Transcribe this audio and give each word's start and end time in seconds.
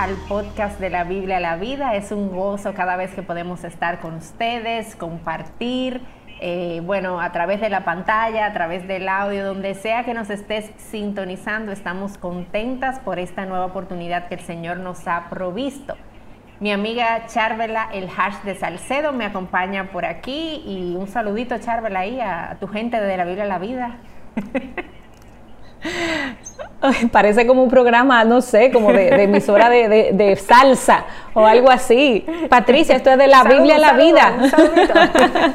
al 0.00 0.16
podcast 0.16 0.80
de 0.80 0.88
la 0.88 1.04
Biblia 1.04 1.36
a 1.36 1.40
la 1.40 1.56
vida. 1.56 1.94
Es 1.94 2.10
un 2.10 2.30
gozo 2.30 2.72
cada 2.72 2.96
vez 2.96 3.14
que 3.14 3.22
podemos 3.22 3.64
estar 3.64 4.00
con 4.00 4.14
ustedes, 4.14 4.96
compartir, 4.96 6.00
eh, 6.40 6.80
bueno, 6.82 7.20
a 7.20 7.32
través 7.32 7.60
de 7.60 7.68
la 7.68 7.84
pantalla, 7.84 8.46
a 8.46 8.52
través 8.54 8.88
del 8.88 9.10
audio, 9.10 9.44
donde 9.44 9.74
sea 9.74 10.04
que 10.04 10.14
nos 10.14 10.30
estés 10.30 10.70
sintonizando, 10.78 11.70
estamos 11.70 12.16
contentas 12.16 12.98
por 13.00 13.18
esta 13.18 13.44
nueva 13.44 13.66
oportunidad 13.66 14.28
que 14.28 14.36
el 14.36 14.40
Señor 14.40 14.78
nos 14.78 15.06
ha 15.06 15.28
provisto. 15.28 15.96
Mi 16.60 16.72
amiga 16.72 17.26
Charvela, 17.26 17.90
el 17.92 18.08
hash 18.08 18.40
de 18.42 18.54
Salcedo, 18.54 19.12
me 19.12 19.26
acompaña 19.26 19.90
por 19.92 20.06
aquí 20.06 20.62
y 20.64 20.96
un 20.96 21.08
saludito, 21.08 21.58
Charvela, 21.58 22.00
ahí 22.00 22.20
a 22.22 22.56
tu 22.58 22.68
gente 22.68 22.98
de 22.98 23.16
la 23.18 23.26
Biblia 23.26 23.44
a 23.44 23.48
la 23.48 23.58
vida. 23.58 23.98
Parece 27.12 27.46
como 27.46 27.62
un 27.62 27.70
programa, 27.70 28.24
no 28.24 28.40
sé, 28.40 28.70
como 28.72 28.92
de, 28.92 29.24
emisora 29.24 29.68
de, 29.68 30.36
salsa 30.36 31.04
o 31.34 31.46
algo 31.46 31.70
así. 31.70 32.24
Patricia, 32.48 32.96
esto 32.96 33.10
es 33.10 33.18
de 33.18 33.26
la 33.26 33.44
Biblia 33.44 33.76
a 33.76 33.78
la 33.78 33.92
vida. 33.92 34.34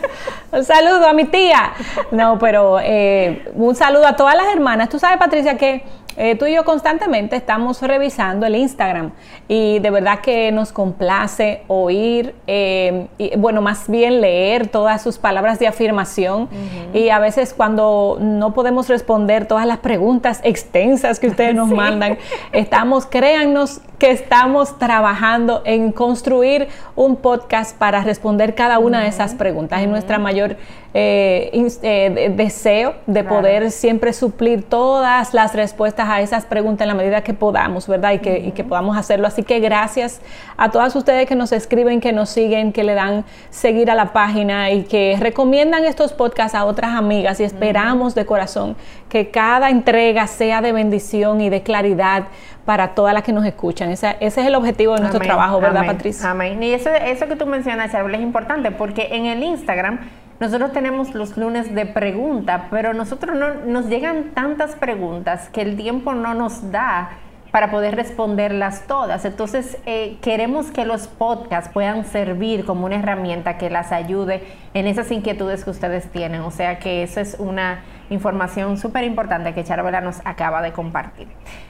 Un, 0.51 0.63
saludo 0.63 1.07
a 1.07 1.13
mi 1.13 1.25
tía. 1.25 1.73
No, 2.11 2.39
pero 2.39 2.79
eh, 2.81 3.51
un 3.55 3.75
saludo 3.75 4.07
a 4.07 4.15
todas 4.15 4.35
las 4.35 4.48
hermanas. 4.53 4.88
Tú 4.88 4.99
sabes, 4.99 5.17
Patricia, 5.17 5.57
que 5.57 5.84
eh, 6.18 6.36
tú 6.36 6.46
y 6.46 6.55
yo 6.55 6.64
constantemente 6.64 7.36
estamos 7.36 7.82
revisando 7.82 8.46
el 8.46 8.55
Instagram 8.55 9.12
y 9.48 9.80
de 9.80 9.90
verdad 9.90 10.20
que 10.22 10.52
nos 10.52 10.72
complace 10.72 11.64
oír, 11.68 12.36
eh, 12.48 13.08
y, 13.18 13.36
bueno, 13.38 13.62
más 13.62 13.90
bien 13.90 14.22
leer 14.22 14.68
todas 14.68 15.02
sus 15.02 15.18
palabras 15.18 15.60
de 15.60 15.68
afirmación. 15.68 16.50
Y 16.94 17.10
a 17.10 17.20
veces 17.20 17.54
cuando 17.54 18.18
no 18.20 18.54
podemos 18.54 18.88
responder 18.88 19.46
todas 19.48 19.66
las 19.66 19.80
preguntas 19.80 20.40
extensas 20.44 21.20
que 21.20 21.27
ustedes 21.27 21.54
nos 21.55 21.70
mandan, 21.72 22.18
estamos, 22.52 23.05
créannos 23.05 23.82
que 23.98 24.12
estamos 24.12 24.77
trabajando 24.77 25.62
en 25.65 25.91
construir 25.91 26.68
un 26.96 27.15
podcast 27.15 27.77
para 27.77 28.01
responder 28.01 28.55
cada 28.55 28.79
una 28.79 29.01
de 29.01 29.07
esas 29.07 29.35
preguntas. 29.35 29.82
Es 29.82 29.88
nuestra 29.88 30.20
mayor 30.20 30.57
eh, 30.98 31.68
eh, 31.84 32.34
deseo 32.35 32.96
de 33.05 33.26
poder 33.26 33.70
siempre 33.71 34.13
suplir 34.13 34.63
todas 34.63 35.34
las 35.34 35.54
respuestas 35.54 36.07
a 36.10 36.21
esas 36.21 36.46
preguntas 36.46 36.85
en 36.85 36.90
la 36.90 36.93
medida 36.93 37.21
que 37.21 37.34
podamos, 37.34 37.88
¿verdad? 37.88 38.13
Y 38.13 38.20
que, 38.20 38.40
y 38.40 38.51
que 38.51 38.63
podamos 38.63 38.98
hacerlo. 38.98 39.27
Así 39.27 39.43
que 39.43 39.60
gracias 39.60 40.21
a 40.55 40.71
todas 40.71 40.96
ustedes 40.96 41.27
que 41.27 41.35
nos 41.35 41.51
escriben, 41.51 41.99
que 41.99 42.13
nos 42.13 42.29
siguen, 42.29 42.71
que 42.71 42.84
le 42.84 42.93
dan 42.93 43.26
seguir 43.49 43.91
a 43.91 43.96
la 43.96 44.13
página 44.13 44.71
y 44.71 44.84
que 44.84 45.18
recomiendan 45.20 45.84
estos 45.84 46.13
podcasts 46.13 46.55
a 46.55 46.63
otras 46.63 46.96
amigas 46.96 47.40
y 47.40 47.43
esperamos 47.43 48.16
de 48.16 48.26
corazón 48.26 48.77
que 49.10 49.32
cada 49.32 49.70
entrega 49.70 50.27
sea 50.27 50.62
de 50.62 50.71
bendición 50.71 51.41
y 51.41 51.49
de 51.49 51.62
claridad 51.62 52.27
para 52.66 52.96
todas 52.96 53.13
las 53.13 53.24
que 53.24 53.32
nos 53.32 53.46
escuchan. 53.46 53.91
Ese, 53.91 54.18
es 54.20 54.38
el 54.38 54.55
objetivo 54.55 54.96
de 54.96 55.02
nuestro 55.02 55.21
trabajo, 55.21 55.62
¿verdad, 55.62 55.85
Patricia? 55.85 56.32
Amén. 56.32 56.62
Y 56.63 56.74
eso, 56.74 56.90
eso 56.90 57.27
que 57.27 57.35
tú 57.35 57.46
mencionas, 57.46 57.94
es 57.94 58.22
importante 58.22 58.72
porque 58.72 59.10
en 59.12 59.26
el 59.27 59.44
Instagram 59.44 59.99
nosotros 60.40 60.74
tenemos 60.74 61.13
los 61.13 61.38
lunes 61.38 61.74
de 61.74 61.85
pregunta, 61.85 62.68
pero 62.70 62.94
nosotros 62.94 63.38
no 63.38 63.54
nos 63.66 63.85
llegan 63.88 64.31
tantas 64.34 64.75
preguntas 64.75 65.50
que 65.50 65.62
el 65.62 65.78
tiempo 65.78 66.13
no 66.13 66.34
nos 66.34 66.72
da 66.72 67.12
para 67.52 67.72
poder 67.72 67.96
responderlas 67.96 68.85
todas. 68.85 69.24
Entonces, 69.24 69.78
eh, 69.85 70.18
queremos 70.22 70.72
que 70.72 70.84
los 70.84 71.07
podcasts 71.07 71.69
puedan 71.72 72.03
servir 72.03 72.66
como 72.66 72.85
una 72.85 72.96
herramienta 72.96 73.57
que 73.57 73.69
las 73.69 73.94
ayude 73.94 74.44
en 74.74 74.88
esas 74.88 75.09
inquietudes 75.09 75.63
que 75.63 75.69
ustedes 75.69 76.12
tienen. 76.12 76.41
O 76.41 76.52
sea 76.52 76.79
que 76.79 77.03
eso 77.03 77.22
es 77.22 77.38
una 77.40 77.79
información 78.09 78.78
súper 78.78 79.03
importante 79.03 79.53
que 79.53 79.63
Charvela 79.63 80.01
nos 80.01 80.22
acaba 80.25 80.61
de 80.61 80.72
compartir. 80.72 81.27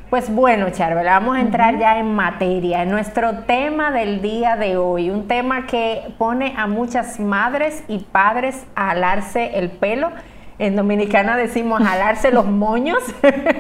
Pues 0.10 0.34
bueno, 0.34 0.70
Charvela, 0.70 1.20
vamos 1.20 1.38
a 1.38 1.42
entrar 1.42 1.80
ya 1.80 1.98
en 1.98 2.14
materia, 2.14 2.84
en 2.84 2.92
nuestro 2.92 3.40
tema 3.40 3.92
del 3.92 4.22
día 4.22 4.56
de 4.56 4.78
hoy, 4.78 5.10
un 5.10 5.28
tema 5.28 5.66
que 5.66 6.14
pone 6.18 6.54
a 6.58 6.68
muchas 6.68 7.20
madres 7.20 7.84
y 7.88 8.00
padres 8.00 8.66
a 8.76 8.92
alarse 8.92 9.58
el 9.58 9.72
pelo. 9.72 10.12
En 10.58 10.76
Dominicana 10.76 11.36
decimos 11.36 11.82
jalarse 11.82 12.32
los 12.32 12.46
moños, 12.46 13.00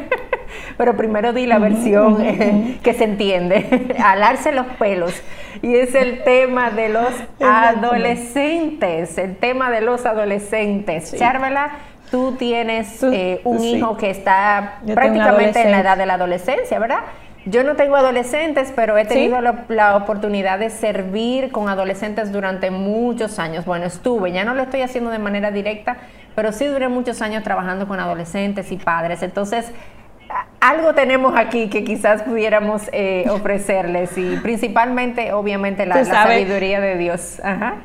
pero 0.77 0.95
primero 0.95 1.33
di 1.33 1.45
la 1.45 1.57
versión 1.57 2.21
eh, 2.21 2.79
que 2.83 2.93
se 2.93 3.05
entiende, 3.05 3.95
alarse 4.03 4.51
los 4.51 4.67
pelos. 4.77 5.19
Y 5.61 5.75
es 5.75 5.95
el 5.95 6.23
tema 6.23 6.69
de 6.69 6.89
los 6.89 7.11
adolescentes, 7.41 9.17
el 9.17 9.35
tema 9.35 9.71
de 9.71 9.81
los 9.81 10.05
adolescentes. 10.05 11.15
Charvela, 11.17 11.71
tú 12.11 12.33
tienes 12.37 13.01
eh, 13.03 13.41
un 13.43 13.63
hijo 13.63 13.97
que 13.97 14.09
está 14.09 14.79
prácticamente 14.93 15.61
en 15.61 15.71
la 15.71 15.79
edad 15.79 15.97
de 15.97 16.05
la 16.05 16.15
adolescencia, 16.15 16.79
¿verdad? 16.79 16.99
Yo 17.45 17.63
no 17.63 17.75
tengo 17.75 17.95
adolescentes, 17.95 18.73
pero 18.75 18.97
he 18.97 19.05
tenido 19.05 19.39
la, 19.39 19.95
oportunidad 19.95 20.57
de 20.57 20.71
servir 20.71 21.51
con 21.51 21.69
adolescentes 21.69 22.31
durante 22.31 22.71
muchos 22.71 23.37
años. 23.37 23.65
Bueno, 23.65 23.85
estuve, 23.85 24.31
ya 24.31 24.43
no 24.43 24.55
lo 24.55 24.63
estoy 24.63 24.81
haciendo 24.81 25.11
de 25.11 25.19
manera 25.19 25.51
directa, 25.51 25.97
pero 26.33 26.51
sí 26.51 26.65
duré 26.65 26.87
muchos 26.87 27.21
años 27.21 27.43
trabajando 27.43 27.87
con 27.87 27.99
adolescentes 27.99 28.71
y 28.71 28.77
padres. 28.77 29.21
Entonces, 29.21 29.71
algo 30.59 30.95
tenemos 30.95 31.37
aquí 31.37 31.69
que 31.69 31.83
quizás 31.83 32.23
pudiéramos 32.23 32.89
eh, 32.91 33.25
ofrecerles 33.29 34.17
y 34.17 34.37
principalmente, 34.37 35.31
obviamente, 35.31 35.85
la, 35.85 36.03
sabiduría 36.03 36.81
de 36.81 36.97
Dios. 36.97 37.39
Ajá. 37.43 37.75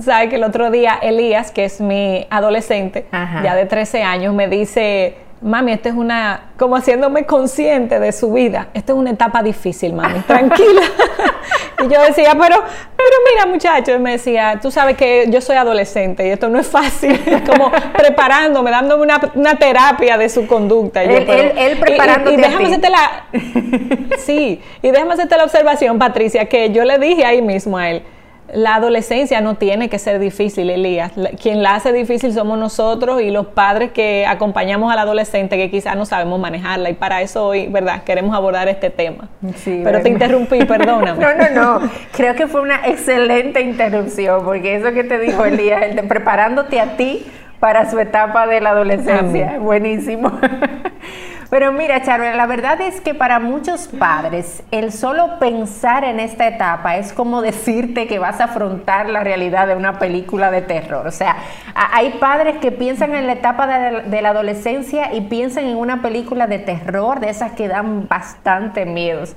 Sabes 0.00 0.28
que 0.28 0.36
el 0.36 0.44
otro 0.44 0.70
día 0.70 0.98
Elías, 1.00 1.50
que 1.50 1.64
es 1.64 1.80
mi 1.80 2.26
adolescente, 2.30 3.06
ya 3.12 3.54
de 3.54 3.66
13 3.66 4.02
años, 4.02 4.34
me 4.34 4.48
dice 4.48 5.16
mami, 5.40 5.72
esta 5.72 5.88
es 5.88 5.94
una, 5.94 6.50
como 6.58 6.76
haciéndome 6.76 7.24
consciente 7.24 7.98
de 7.98 8.12
su 8.12 8.32
vida, 8.32 8.68
esta 8.74 8.92
es 8.92 8.98
una 8.98 9.10
etapa 9.10 9.42
difícil, 9.42 9.94
mami, 9.94 10.20
tranquila. 10.26 10.82
y 11.78 11.88
yo 11.88 12.00
decía, 12.02 12.36
pero, 12.38 12.62
pero 12.96 13.16
mira 13.32 13.46
muchacho, 13.46 13.98
me 13.98 14.12
decía, 14.12 14.58
tú 14.60 14.70
sabes 14.70 14.96
que 14.96 15.26
yo 15.30 15.40
soy 15.40 15.56
adolescente 15.56 16.26
y 16.26 16.30
esto 16.30 16.48
no 16.48 16.58
es 16.58 16.66
fácil, 16.66 17.18
como 17.46 17.70
preparándome, 17.96 18.70
dándome 18.70 19.06
una, 19.34 19.54
terapia 19.58 20.18
de 20.18 20.28
su 20.28 20.46
conducta. 20.46 21.02
Él, 21.02 21.26
él, 21.56 21.78
preparándote 21.78 22.34
y, 22.34 22.36
déjame 22.36 22.66
hacerte 22.66 22.90
la, 22.90 23.24
sí, 24.18 24.60
y 24.82 24.90
déjame 24.90 25.14
hacerte 25.14 25.36
la 25.36 25.44
observación, 25.44 25.98
Patricia, 25.98 26.46
que 26.46 26.70
yo 26.70 26.84
le 26.84 26.98
dije 26.98 27.24
ahí 27.24 27.40
mismo 27.40 27.78
a 27.78 27.90
él, 27.90 28.02
la 28.54 28.76
adolescencia 28.76 29.40
no 29.40 29.56
tiene 29.56 29.88
que 29.88 29.98
ser 29.98 30.18
difícil, 30.18 30.70
Elías. 30.70 31.12
Quien 31.40 31.62
la 31.62 31.76
hace 31.76 31.92
difícil 31.92 32.32
somos 32.32 32.58
nosotros 32.58 33.22
y 33.22 33.30
los 33.30 33.46
padres 33.46 33.92
que 33.92 34.26
acompañamos 34.26 34.92
al 34.92 34.98
adolescente 34.98 35.56
que 35.56 35.70
quizás 35.70 35.96
no 35.96 36.06
sabemos 36.06 36.38
manejarla. 36.40 36.90
Y 36.90 36.94
para 36.94 37.22
eso 37.22 37.46
hoy, 37.46 37.68
¿verdad? 37.68 38.02
Queremos 38.04 38.34
abordar 38.34 38.68
este 38.68 38.90
tema. 38.90 39.28
Sí, 39.56 39.80
Pero 39.84 40.00
te 40.02 40.08
interrumpí, 40.08 40.64
perdóname. 40.66 41.22
No, 41.22 41.34
no, 41.34 41.80
no. 41.80 41.90
Creo 42.12 42.34
que 42.34 42.46
fue 42.46 42.60
una 42.60 42.86
excelente 42.86 43.60
interrupción, 43.60 44.44
porque 44.44 44.76
eso 44.76 44.92
que 44.92 45.04
te 45.04 45.18
dijo 45.18 45.44
Elías, 45.44 45.82
el 45.82 45.96
de 45.96 46.02
preparándote 46.02 46.80
a 46.80 46.96
ti 46.96 47.26
para 47.60 47.90
su 47.90 47.98
etapa 47.98 48.46
de 48.46 48.60
la 48.60 48.70
adolescencia. 48.70 49.58
Buenísimo. 49.58 50.32
Pero 51.50 51.72
mira, 51.72 52.00
Charvel, 52.04 52.36
la 52.36 52.46
verdad 52.46 52.80
es 52.80 53.00
que 53.00 53.12
para 53.12 53.40
muchos 53.40 53.88
padres 53.88 54.62
el 54.70 54.92
solo 54.92 55.40
pensar 55.40 56.04
en 56.04 56.20
esta 56.20 56.46
etapa 56.46 56.96
es 56.96 57.12
como 57.12 57.42
decirte 57.42 58.06
que 58.06 58.20
vas 58.20 58.40
a 58.40 58.44
afrontar 58.44 59.08
la 59.08 59.24
realidad 59.24 59.66
de 59.66 59.74
una 59.74 59.98
película 59.98 60.52
de 60.52 60.62
terror. 60.62 61.08
O 61.08 61.10
sea, 61.10 61.36
hay 61.74 62.10
padres 62.20 62.58
que 62.58 62.70
piensan 62.70 63.16
en 63.16 63.26
la 63.26 63.32
etapa 63.32 63.66
de, 63.66 64.22
la 64.22 64.28
adolescencia 64.28 65.12
y 65.12 65.22
piensan 65.22 65.64
en 65.64 65.76
una 65.76 66.02
película 66.02 66.46
de 66.46 66.60
terror, 66.60 67.18
de 67.18 67.30
esas 67.30 67.50
que 67.52 67.66
dan 67.66 68.06
bastante 68.06 68.86
miedos. 68.86 69.34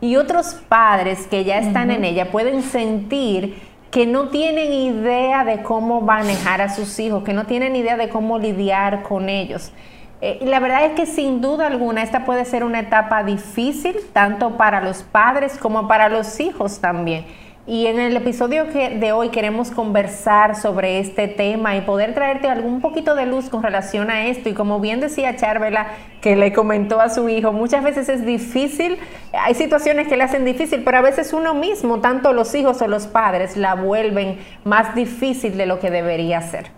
Y 0.00 0.14
otros 0.14 0.54
padres 0.68 1.26
que 1.26 1.42
ya 1.42 1.58
están 1.58 1.90
en 1.90 2.04
ella 2.04 2.30
pueden 2.30 2.62
sentir 2.62 3.60
que 3.90 4.06
no 4.06 4.28
tienen 4.28 4.72
idea 4.72 5.44
de 5.44 5.64
cómo 5.64 6.00
manejar 6.00 6.60
a 6.60 6.68
sus 6.68 7.00
hijos, 7.00 7.24
que 7.24 7.32
no 7.32 7.44
tienen 7.44 7.74
idea 7.74 7.96
de 7.96 8.08
cómo 8.08 8.38
lidiar 8.38 9.02
con 9.02 9.28
ellos. 9.28 9.72
Eh, 10.22 10.38
la 10.42 10.60
verdad 10.60 10.86
es 10.86 10.92
que 10.92 11.06
sin 11.06 11.40
duda 11.40 11.66
alguna 11.66 12.02
esta 12.02 12.24
puede 12.24 12.44
ser 12.44 12.64
una 12.64 12.80
etapa 12.80 13.22
difícil, 13.22 13.96
tanto 14.12 14.56
para 14.56 14.80
los 14.80 15.02
padres 15.02 15.58
como 15.58 15.88
para 15.88 16.08
los 16.08 16.40
hijos 16.40 16.80
también. 16.80 17.26
Y 17.68 17.88
en 17.88 17.98
el 17.98 18.16
episodio 18.16 18.68
que 18.68 18.90
de 18.90 19.10
hoy 19.10 19.30
queremos 19.30 19.72
conversar 19.72 20.54
sobre 20.54 21.00
este 21.00 21.26
tema 21.26 21.76
y 21.76 21.80
poder 21.80 22.14
traerte 22.14 22.48
algún 22.48 22.80
poquito 22.80 23.16
de 23.16 23.26
luz 23.26 23.50
con 23.50 23.60
relación 23.60 24.08
a 24.08 24.26
esto. 24.26 24.48
Y 24.48 24.54
como 24.54 24.78
bien 24.78 25.00
decía 25.00 25.34
Charvela, 25.34 25.88
que 26.20 26.36
le 26.36 26.52
comentó 26.52 27.00
a 27.00 27.08
su 27.08 27.28
hijo, 27.28 27.52
muchas 27.52 27.82
veces 27.82 28.08
es 28.08 28.24
difícil, 28.24 28.98
hay 29.32 29.54
situaciones 29.54 30.06
que 30.06 30.16
le 30.16 30.22
hacen 30.22 30.44
difícil, 30.44 30.82
pero 30.84 30.98
a 30.98 31.00
veces 31.00 31.32
uno 31.32 31.54
mismo, 31.54 32.00
tanto 32.00 32.32
los 32.32 32.54
hijos 32.54 32.80
o 32.82 32.86
los 32.86 33.08
padres, 33.08 33.56
la 33.56 33.74
vuelven 33.74 34.38
más 34.62 34.94
difícil 34.94 35.56
de 35.56 35.66
lo 35.66 35.80
que 35.80 35.90
debería 35.90 36.42
ser. 36.42 36.75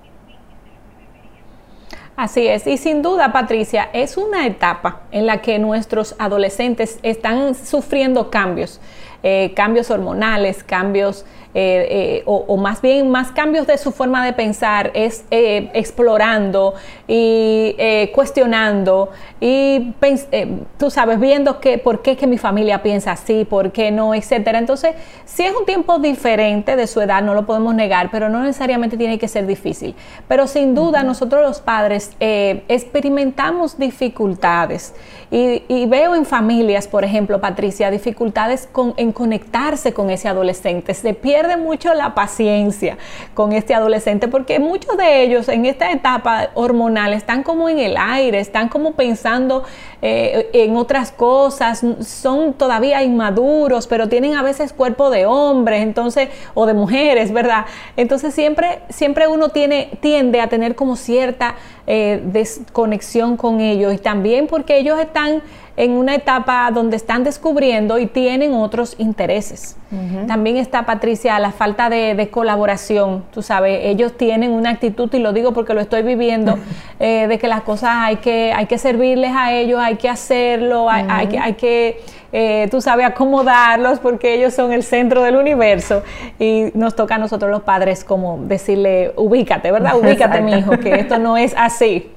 Así 2.18 2.48
es, 2.48 2.66
y 2.66 2.78
sin 2.78 3.00
duda, 3.00 3.30
Patricia, 3.30 3.90
es 3.92 4.16
una 4.16 4.44
etapa 4.44 5.02
en 5.12 5.24
la 5.24 5.40
que 5.40 5.60
nuestros 5.60 6.16
adolescentes 6.18 6.98
están 7.04 7.54
sufriendo 7.54 8.28
cambios 8.28 8.80
eh, 9.24 9.52
cambios 9.56 9.90
hormonales, 9.90 10.62
cambios 10.62 11.24
eh, 11.52 12.20
eh, 12.20 12.22
o, 12.24 12.56
más 12.56 12.80
bien 12.80 13.10
más 13.10 13.32
cambios 13.32 13.66
de 13.66 13.76
su 13.78 13.90
forma 13.90 14.24
de 14.24 14.32
pensar, 14.32 14.92
es 14.94 15.24
explorando 15.30 16.74
y 17.08 17.74
cuestionando 18.14 19.08
y 19.40 19.92
tú 20.76 20.90
sabes, 20.90 21.18
viendo 21.18 21.58
que 21.58 21.78
por 21.78 22.02
qué 22.02 22.16
que 22.16 22.28
mi 22.28 22.38
familia 22.38 22.82
piensa 22.82 23.12
así, 23.12 23.44
por 23.44 23.72
qué 23.72 23.90
no, 23.90 24.14
etcétera. 24.14 24.58
Entonces, 24.58 24.94
si 25.24 25.42
es 25.42 25.52
un 25.56 25.64
tiempo 25.64 25.98
diferente 25.98 26.76
de 26.76 26.86
su 26.86 27.00
edad, 27.00 27.22
no 27.22 27.34
lo 27.34 27.46
podemos 27.46 27.74
negar, 27.74 28.10
pero 28.12 28.28
no 28.28 28.42
necesariamente 28.42 28.96
tiene 28.96 29.18
que 29.18 29.26
ser 29.26 29.46
difícil. 29.46 29.96
Pero 30.28 30.46
sin 30.46 30.74
duda, 30.74 31.02
nosotros 31.02 31.42
los 31.42 31.60
padres 31.60 32.12
experimentamos 32.20 33.78
dificultades 33.78 34.94
y, 35.30 35.64
y 35.66 35.86
veo 35.86 36.14
en 36.14 36.24
familias, 36.24 36.86
por 36.86 37.04
ejemplo, 37.04 37.40
Patricia, 37.40 37.90
dificultades 37.90 38.68
con, 38.70 38.94
en 38.96 39.07
conectarse 39.12 39.92
con 39.92 40.10
ese 40.10 40.28
adolescente. 40.28 40.94
Se 40.94 41.14
pierde 41.14 41.56
mucho 41.56 41.94
la 41.94 42.14
paciencia 42.14 42.98
con 43.34 43.52
este 43.52 43.74
adolescente 43.74 44.28
porque 44.28 44.58
muchos 44.58 44.96
de 44.96 45.22
ellos 45.22 45.48
en 45.48 45.66
esta 45.66 45.92
etapa 45.92 46.50
hormonal 46.54 47.12
están 47.12 47.42
como 47.42 47.68
en 47.68 47.78
el 47.78 47.96
aire, 47.96 48.40
están 48.40 48.68
como 48.68 48.92
pensando 48.92 49.64
eh, 50.00 50.48
en 50.52 50.76
otras 50.76 51.10
cosas, 51.10 51.82
son 52.00 52.54
todavía 52.54 53.02
inmaduros, 53.02 53.86
pero 53.86 54.08
tienen 54.08 54.34
a 54.34 54.42
veces 54.42 54.72
cuerpo 54.72 55.10
de 55.10 55.26
hombres, 55.26 55.82
entonces, 55.82 56.28
o 56.54 56.66
de 56.66 56.74
mujeres, 56.74 57.32
¿verdad? 57.32 57.66
Entonces 57.96 58.32
siempre, 58.34 58.80
siempre 58.88 59.26
uno 59.26 59.48
tiene, 59.48 59.90
tiende 60.00 60.40
a 60.40 60.48
tener 60.48 60.74
como 60.74 60.96
cierta 60.96 61.56
eh, 61.86 62.20
desconexión 62.24 63.36
con 63.36 63.60
ellos 63.60 63.94
y 63.94 63.98
también 63.98 64.46
porque 64.46 64.78
ellos 64.78 65.00
están 65.00 65.42
en 65.78 65.92
una 65.92 66.16
etapa 66.16 66.68
donde 66.74 66.96
están 66.96 67.22
descubriendo 67.22 68.00
y 68.00 68.06
tienen 68.06 68.52
otros 68.52 68.96
intereses. 68.98 69.76
También 70.26 70.56
está, 70.56 70.84
Patricia, 70.84 71.38
la 71.38 71.52
falta 71.52 71.88
de, 71.88 72.28
colaboración. 72.32 73.24
Tú 73.32 73.42
sabes, 73.42 73.80
ellos 73.84 74.16
tienen 74.16 74.50
una 74.50 74.70
actitud, 74.70 75.08
y 75.14 75.20
lo 75.20 75.32
digo 75.32 75.52
porque 75.52 75.74
lo 75.74 75.80
estoy 75.80 76.02
viviendo, 76.02 76.58
eh, 76.98 77.26
de 77.28 77.38
que 77.38 77.46
las 77.46 77.62
cosas 77.62 77.90
hay 77.92 78.16
que, 78.16 78.52
hay 78.52 78.66
que 78.66 78.76
servirles 78.76 79.30
a 79.36 79.52
ellos, 79.52 79.78
hay 79.80 79.94
que 79.94 80.08
hacerlo, 80.08 80.90
hay, 80.90 81.28
que, 81.28 81.38
hay 81.38 81.52
que 81.54 82.00
eh, 82.32 82.66
tú 82.72 82.80
sabes, 82.80 83.06
acomodarlos 83.06 84.00
porque 84.00 84.34
ellos 84.34 84.54
son 84.54 84.72
el 84.72 84.82
centro 84.82 85.22
del 85.22 85.36
universo 85.36 86.02
y 86.40 86.72
nos 86.74 86.96
toca 86.96 87.14
a 87.14 87.18
nosotros 87.18 87.52
los 87.52 87.62
padres 87.62 88.02
como 88.02 88.38
decirle, 88.42 89.12
ubícate, 89.14 89.70
¿verdad? 89.70 89.96
Ubícate, 90.02 90.40
mi 90.40 90.54
hijo, 90.54 90.72
que 90.72 90.96
esto 90.96 91.20
no 91.20 91.36
es 91.36 91.54
así. 91.56 92.10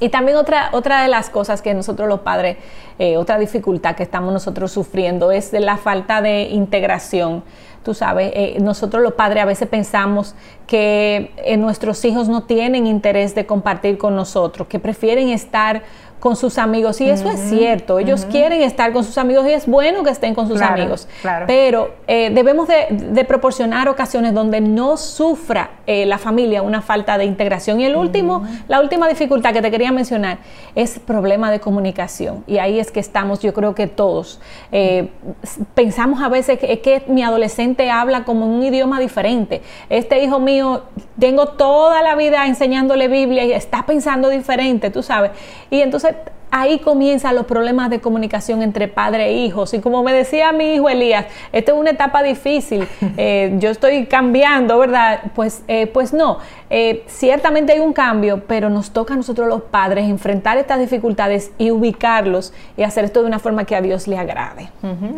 Y 0.00 0.08
también 0.08 0.36
otra, 0.36 0.70
otra 0.72 1.02
de 1.02 1.08
las 1.08 1.30
cosas 1.30 1.62
que 1.62 1.72
nosotros 1.72 2.08
los 2.08 2.20
padres, 2.20 2.56
eh, 2.98 3.16
otra 3.16 3.38
dificultad 3.38 3.94
que 3.94 4.02
estamos 4.02 4.32
nosotros 4.32 4.72
sufriendo 4.72 5.30
es 5.30 5.52
la 5.52 5.76
falta 5.76 6.20
de 6.20 6.42
integración. 6.42 7.44
Tú 7.84 7.94
sabes, 7.94 8.32
eh, 8.34 8.56
nosotros 8.60 9.02
los 9.02 9.12
padres 9.12 9.42
a 9.42 9.46
veces 9.46 9.68
pensamos 9.68 10.34
que 10.66 11.32
eh, 11.36 11.56
nuestros 11.58 12.02
hijos 12.04 12.28
no 12.28 12.44
tienen 12.44 12.86
interés 12.86 13.34
de 13.34 13.46
compartir 13.46 13.98
con 13.98 14.16
nosotros, 14.16 14.68
que 14.68 14.78
prefieren 14.78 15.28
estar 15.28 15.82
con 16.24 16.36
sus 16.36 16.56
amigos. 16.56 17.02
Y 17.02 17.10
eso 17.10 17.28
es 17.28 17.38
cierto, 17.38 17.98
ellos 17.98 18.24
quieren 18.24 18.62
estar 18.62 18.94
con 18.94 19.04
sus 19.04 19.18
amigos 19.18 19.46
y 19.46 19.50
es 19.50 19.66
bueno 19.66 20.02
que 20.02 20.08
estén 20.08 20.34
con 20.34 20.48
sus 20.48 20.58
amigos. 20.62 21.06
Pero 21.46 21.96
eh, 22.06 22.30
debemos 22.32 22.66
de, 22.66 23.24
proporcionar 23.28 23.90
ocasiones 23.90 24.32
donde 24.32 24.62
no 24.62 24.96
sufra 24.96 25.72
eh, 25.86 26.06
la 26.06 26.16
familia 26.16 26.62
una 26.62 26.80
falta 26.80 27.18
de 27.18 27.26
integración. 27.26 27.78
Y 27.78 27.84
el 27.84 27.94
último, 27.94 28.42
la 28.68 28.80
última 28.80 29.06
dificultad 29.06 29.52
que 29.52 29.60
te 29.60 29.70
quería 29.70 29.92
mencionar 29.92 30.38
es 30.74 30.98
problema 30.98 31.50
de 31.50 31.60
comunicación. 31.60 32.42
Y 32.46 32.56
ahí 32.56 32.78
es 32.78 32.90
que 32.90 33.00
estamos, 33.00 33.40
yo 33.40 33.52
creo 33.52 33.74
que 33.74 33.86
todos. 33.86 34.40
Eh, 34.72 35.10
pensamos 35.74 36.22
a 36.22 36.30
veces 36.30 36.58
que, 36.58 36.80
que 36.80 37.02
mi 37.06 37.22
adolescente 37.22 37.90
habla 37.90 38.24
como 38.24 38.46
un 38.46 38.62
idioma 38.62 38.98
diferente. 38.98 39.60
Este 39.90 40.24
hijo 40.24 40.40
mío, 40.40 40.84
tengo 41.18 41.48
toda 41.48 42.00
la 42.00 42.14
vida 42.14 42.46
enseñándole 42.46 43.08
Biblia 43.08 43.44
y 43.44 43.52
está 43.52 43.84
pensando 43.84 44.30
diferente, 44.30 44.88
tú 44.88 45.02
sabes. 45.02 45.32
Y 45.68 45.82
entonces 45.82 46.13
ahí 46.54 46.78
comienzan 46.78 47.34
los 47.34 47.46
problemas 47.46 47.90
de 47.90 48.00
comunicación 48.00 48.62
entre 48.62 48.86
padre 48.86 49.26
e 49.26 49.32
hijos. 49.38 49.74
Y 49.74 49.80
como 49.80 50.04
me 50.04 50.12
decía 50.12 50.52
mi 50.52 50.74
hijo 50.74 50.88
Elías, 50.88 51.26
esta 51.50 51.72
es 51.72 51.78
una 51.78 51.90
etapa 51.90 52.22
difícil, 52.22 52.86
eh, 53.16 53.56
yo 53.58 53.70
estoy 53.70 54.06
cambiando, 54.06 54.78
¿verdad? 54.78 55.32
Pues, 55.34 55.64
eh, 55.66 55.88
pues 55.88 56.12
no, 56.12 56.38
eh, 56.70 57.02
ciertamente 57.08 57.72
hay 57.72 57.80
un 57.80 57.92
cambio, 57.92 58.44
pero 58.46 58.70
nos 58.70 58.92
toca 58.92 59.14
a 59.14 59.16
nosotros 59.16 59.48
los 59.48 59.62
padres 59.62 60.08
enfrentar 60.08 60.56
estas 60.56 60.78
dificultades 60.78 61.50
y 61.58 61.72
ubicarlos 61.72 62.54
y 62.76 62.84
hacer 62.84 63.04
esto 63.04 63.22
de 63.22 63.26
una 63.26 63.40
forma 63.40 63.64
que 63.64 63.74
a 63.74 63.80
Dios 63.80 64.06
le 64.06 64.16
agrade. 64.16 64.70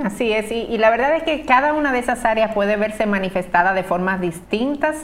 así 0.05 0.33
es, 0.33 0.51
y 0.51 0.79
la 0.79 0.89
verdad 0.89 1.17
es 1.17 1.23
que 1.23 1.45
cada 1.45 1.75
una 1.75 1.93
de 1.93 1.99
esas 1.99 2.25
áreas 2.25 2.55
puede 2.55 2.77
verse 2.77 3.05
manifestada 3.05 3.75
de 3.75 3.83
formas 3.83 4.23
distintas 4.23 4.97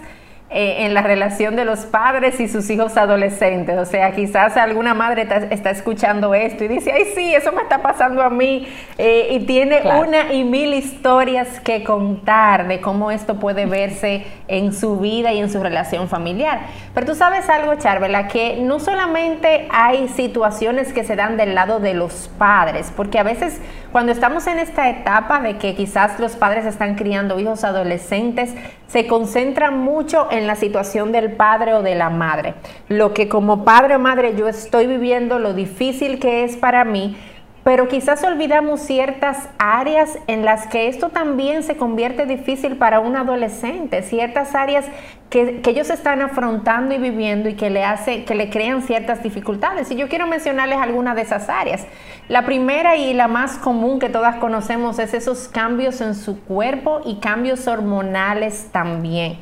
eh, 0.55 0.85
en 0.85 0.93
la 0.93 1.01
relación 1.01 1.57
de 1.57 1.65
los 1.65 1.81
padres 1.87 2.39
y 2.39 2.47
sus 2.47 2.69
hijos 2.69 2.99
adolescentes. 2.99 3.79
O 3.79 3.87
sea, 3.87 4.13
quizás 4.13 4.57
alguna 4.59 4.93
madre 4.93 5.27
está, 5.51 5.71
escuchando 5.71 6.35
esto 6.35 6.65
y 6.65 6.69
dice, 6.69 6.93
ay, 6.93 7.07
sí, 7.15 7.35
eso 7.35 7.53
me 7.53 7.63
está 7.63 7.81
pasando 7.81 8.23
a 8.23 8.29
mí. 8.29 8.69
Eh, 8.99 9.29
y 9.31 9.47
tiene 9.47 9.81
una 9.99 10.33
y 10.33 10.45
mil 10.45 10.75
historias 10.75 11.59
que 11.61 11.83
contar 11.83 12.69
de 12.69 12.83
cómo 12.83 13.11
esto 13.11 13.41
puede 13.41 13.65
verse 13.65 14.27
en 14.47 14.75
su 14.75 14.99
vida 14.99 15.33
y 15.33 15.39
en 15.39 15.51
su 15.51 15.63
relación 15.63 16.09
familiar. 16.09 16.61
Pero 16.93 17.07
tú 17.07 17.15
sabes 17.15 17.49
algo, 17.49 17.75
Charvela, 17.77 18.29
que 18.29 18.59
no 18.61 18.79
solamente 18.79 19.69
hay 19.71 20.09
situaciones 20.09 20.93
que 20.93 21.05
se 21.05 21.17
dan 21.17 21.39
del 21.39 21.55
lado 21.55 21.81
de 21.81 21.95
los 21.95 22.31
padres, 22.37 22.93
porque 22.95 23.19
a 23.19 23.23
veces 23.23 23.59
cuando 23.91 24.13
estamos 24.13 24.47
en 24.47 24.59
esta 24.59 24.91
etapa 24.91 25.41
de 25.41 25.57
que 25.57 25.75
quizás 25.75 26.21
los 26.21 26.37
padres 26.37 26.67
están 26.67 26.95
criando 26.95 27.39
hijos 27.41 27.65
adolescentes, 27.65 28.55
se 28.93 29.07
concentran 29.07 29.79
mucho 29.79 30.29
en 30.31 30.47
la 30.47 30.55
situación 30.55 31.13
del 31.13 31.33
padre 31.33 31.73
o 31.73 31.83
de 31.83 31.95
la 31.95 32.11
madre. 32.11 32.55
Lo 32.89 33.15
que 33.15 33.27
como 33.27 33.65
padre 33.65 33.97
o 33.97 33.99
madre 33.99 34.35
yo 34.37 34.49
estoy 34.49 34.87
viviendo, 34.87 35.39
lo 35.39 35.55
difícil 35.55 36.19
que 36.19 36.45
es 36.45 36.57
para 36.57 36.85
mí, 36.85 37.17
pero 37.65 37.87
quizás 37.87 38.25
olvidamos 38.25 38.81
ciertas 38.81 39.49
áreas 39.59 40.19
en 40.27 40.45
las 40.45 40.67
que 40.67 40.89
esto 40.89 41.11
también 41.11 41.63
se 41.63 41.77
convierte 41.77 42.27
difícil 42.27 42.77
para 42.77 42.99
un 42.99 43.17
adolescente, 43.17 44.03
ciertas 44.03 44.55
áreas 44.55 44.87
que, 45.31 45.63
ellos 45.67 45.89
están 45.91 46.21
afrontando 46.21 46.95
y 46.95 46.99
viviendo 46.99 47.49
y 47.49 47.55
que 47.55 47.71
le 47.71 47.85
hace, 47.85 48.25
que 48.25 48.35
le 48.35 48.51
crean 48.51 48.83
ciertas 48.83 49.23
dificultades. 49.23 49.91
Y 49.91 49.97
yo 49.97 50.09
quiero 50.09 50.27
mencionarles 50.27 50.79
algunas 50.79 51.15
de 51.15 51.23
esas 51.23 51.49
áreas. 51.49 51.87
La 52.29 52.45
primera 52.45 52.97
y 52.97 53.15
la 53.15 53.29
más 53.29 53.57
común 53.59 53.99
que 53.99 54.09
todas 54.09 54.37
conocemos 54.37 54.99
es 54.99 55.15
esos 55.15 55.49
cambios 55.49 56.01
en 56.01 56.15
su 56.15 56.41
cuerpo 56.41 57.01
y 57.05 57.21
cambios 57.21 57.69
hormonales 57.69 58.69
también. 58.73 59.39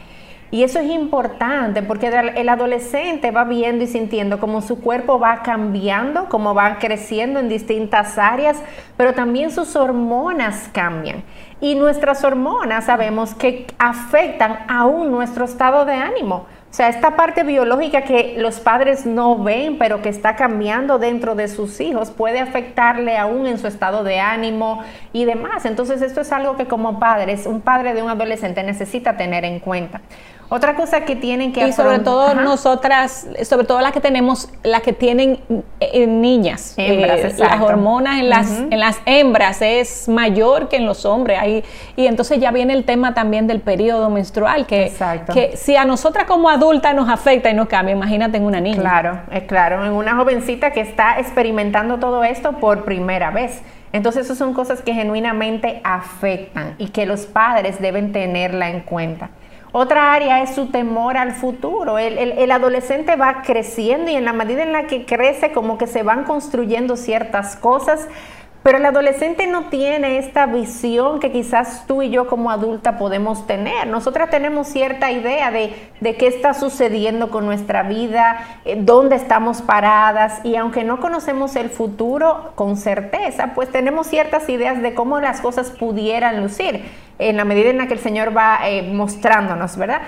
Y 0.53 0.65
eso 0.65 0.81
es 0.81 0.91
importante 0.91 1.83
porque 1.83 2.09
el 2.09 2.49
adolescente 2.49 3.31
va 3.31 3.45
viendo 3.45 3.85
y 3.85 3.87
sintiendo 3.87 4.41
cómo 4.41 4.63
su 4.63 4.81
cuerpo 4.81 5.21
va 5.21 5.43
cambiando, 5.43 6.29
cómo 6.29 6.55
va 6.55 6.79
creciendo 6.79 7.39
en 7.39 7.49
distintas 7.49 8.19
áreas, 8.19 8.61
pero 8.97 9.15
también 9.15 9.53
sus 9.53 9.77
hormonas 9.77 10.69
cambian. 10.73 11.23
Y 11.61 11.77
nuestras 11.77 12.25
hormonas 12.25 12.87
sabemos 12.87 13.35
que 13.35 13.67
afectan 13.79 14.65
aún 14.67 15.13
nuestro 15.13 15.45
estado 15.45 15.85
de 15.85 15.95
ánimo. 15.95 16.47
O 16.71 16.73
sea, 16.73 16.89
esta 16.89 17.17
parte 17.17 17.43
biológica 17.43 18.03
que 18.03 18.37
los 18.39 18.61
padres 18.61 19.05
no 19.05 19.43
ven, 19.43 19.77
pero 19.77 20.03
que 20.03 20.09
está 20.09 20.37
cambiando 20.37 20.99
dentro 20.99 21.35
de 21.35 21.49
sus 21.49 21.81
hijos, 21.81 22.13
puede 22.13 22.39
afectarle 22.39 23.19
aún 23.19 23.49
en 23.49 23.59
su 23.59 23.67
estado 23.67 24.05
de 24.05 24.21
ánimo 24.21 24.83
y 25.13 25.25
demás. 25.25 25.65
Entonces, 25.65 26.01
esto 26.01 26.21
es 26.21 26.33
algo 26.33 26.57
que 26.57 26.67
como 26.67 27.01
padres, 27.01 27.47
un 27.47 27.61
padre 27.61 27.93
de 27.93 28.03
un 28.03 28.09
adolescente 28.09 28.63
necesita 28.63 29.17
tener 29.17 29.45
en 29.45 29.59
cuenta. 29.59 30.01
Otra 30.53 30.75
cosa 30.75 31.03
que 31.03 31.15
tienen 31.15 31.53
que 31.53 31.67
y 31.69 31.73
sobre 31.73 32.01
todo 32.01 32.35
nosotras, 32.35 33.29
sobre 33.45 33.65
todo 33.65 33.81
las 33.81 33.93
que 33.93 34.01
tenemos, 34.01 34.49
las 34.65 34.83
que 34.83 34.93
tienen 34.93 35.39
eh, 35.79 36.09
niñas, 36.09 36.75
hembras, 36.77 37.21
eh, 37.21 37.35
las 37.39 37.61
hormonas 37.61 38.19
en 38.19 38.29
las 38.29 38.51
en 38.51 38.81
las 38.81 39.01
hembras 39.07 39.63
es 39.63 40.09
mayor 40.09 40.69
que 40.69 40.77
en 40.77 40.87
los 40.87 41.05
hombres, 41.05 41.39
ahí 41.41 41.65
y 41.95 42.07
entonces 42.07 42.41
ya 42.41 42.51
viene 42.51 42.73
el 42.73 42.85
tema 42.85 43.15
también 43.15 43.47
del 43.47 43.61
periodo 43.61 44.11
menstrual 44.11 44.67
que 44.67 44.93
que 45.33 45.57
si 45.57 45.77
a 45.77 45.85
nosotras 45.85 46.25
como 46.25 46.51
adultas 46.51 46.97
nos 46.97 47.09
afecta 47.09 47.49
y 47.49 47.55
nos 47.55 47.69
cambia, 47.69 47.95
imagínate 47.95 48.37
en 48.37 48.45
una 48.45 48.61
niña. 48.61 48.81
Claro, 48.81 49.21
es 49.31 49.45
claro, 49.45 49.85
en 49.85 49.93
una 49.93 50.17
jovencita 50.17 50.73
que 50.73 50.81
está 50.81 51.21
experimentando 51.21 51.99
todo 51.99 52.25
esto 52.25 52.55
por 52.55 52.85
primera 52.85 53.31
vez. 53.31 53.63
Entonces, 53.93 54.27
esas 54.27 54.39
son 54.39 54.55
cosas 54.55 54.83
que 54.83 54.95
genuinamente 54.95 55.81
afectan 55.83 56.75
y 56.79 56.89
que 56.89 57.07
los 57.07 57.27
padres 57.27 57.81
deben 57.81 58.13
tenerla 58.13 58.71
en 58.71 58.81
cuenta. 58.81 59.31
Otra 59.73 60.13
área 60.13 60.43
es 60.43 60.55
su 60.55 60.67
temor 60.67 61.17
al 61.17 61.33
futuro. 61.33 61.99
El, 61.99 62.51
adolescente 62.51 63.15
va 63.15 63.43
creciendo 63.43 64.11
y 64.11 64.17
en 64.17 64.25
la 64.25 64.33
medida 64.33 64.65
en 64.65 64.73
la 64.73 64.87
que 64.87 65.05
crece 65.05 65.53
como 65.53 65.79
que 65.79 65.87
se 65.87 66.03
van 66.03 66.25
construyendo 66.25 66.97
ciertas 66.97 67.57
cosas, 67.57 68.09
Pero 68.63 68.77
el 68.77 68.85
adolescente 68.85 69.47
no 69.47 69.71
tiene 69.71 70.19
esta 70.19 70.45
visión 70.45 71.19
que 71.19 71.33
quizás 71.33 71.87
tú 71.87 72.03
y 72.03 72.11
yo 72.11 72.27
como 72.27 72.51
adulta 72.51 72.99
podemos 72.99 73.47
tener. 73.47 73.87
Nosotras 73.87 74.29
tenemos 74.29 74.67
cierta 74.67 75.11
idea 75.11 75.51
de, 75.51 75.73
de 76.01 76.17
qué 76.17 76.27
está 76.27 76.53
sucediendo 76.53 77.31
con 77.31 77.47
nuestra 77.47 77.85
vida, 77.85 78.61
eh, 78.67 78.77
dónde 78.79 79.17
estamos 79.17 79.63
paradas 79.63 80.45
y 80.45 80.57
aunque 80.57 80.85
no 80.85 81.01
conocemos 81.01 81.57
el 81.57 81.71
futuro 81.71 82.53
con 82.55 82.77
certeza, 82.77 83.53
pues 83.55 83.71
tenemos 83.71 84.09
ciertas 84.09 84.47
ideas 84.51 84.83
de 84.83 84.93
cómo 84.93 85.21
las 85.21 85.41
cosas 85.41 85.71
pudieran 85.71 86.43
lucir 86.43 86.85
en 87.21 87.37
la 87.37 87.45
medida 87.45 87.71
en 87.71 87.79
la 87.79 87.87
que 87.87 87.95
el 87.95 88.01
Señor 88.01 88.37
va 88.37 88.61
eh, 88.65 88.83
mostrándonos, 88.83 89.77
¿verdad? 89.77 90.03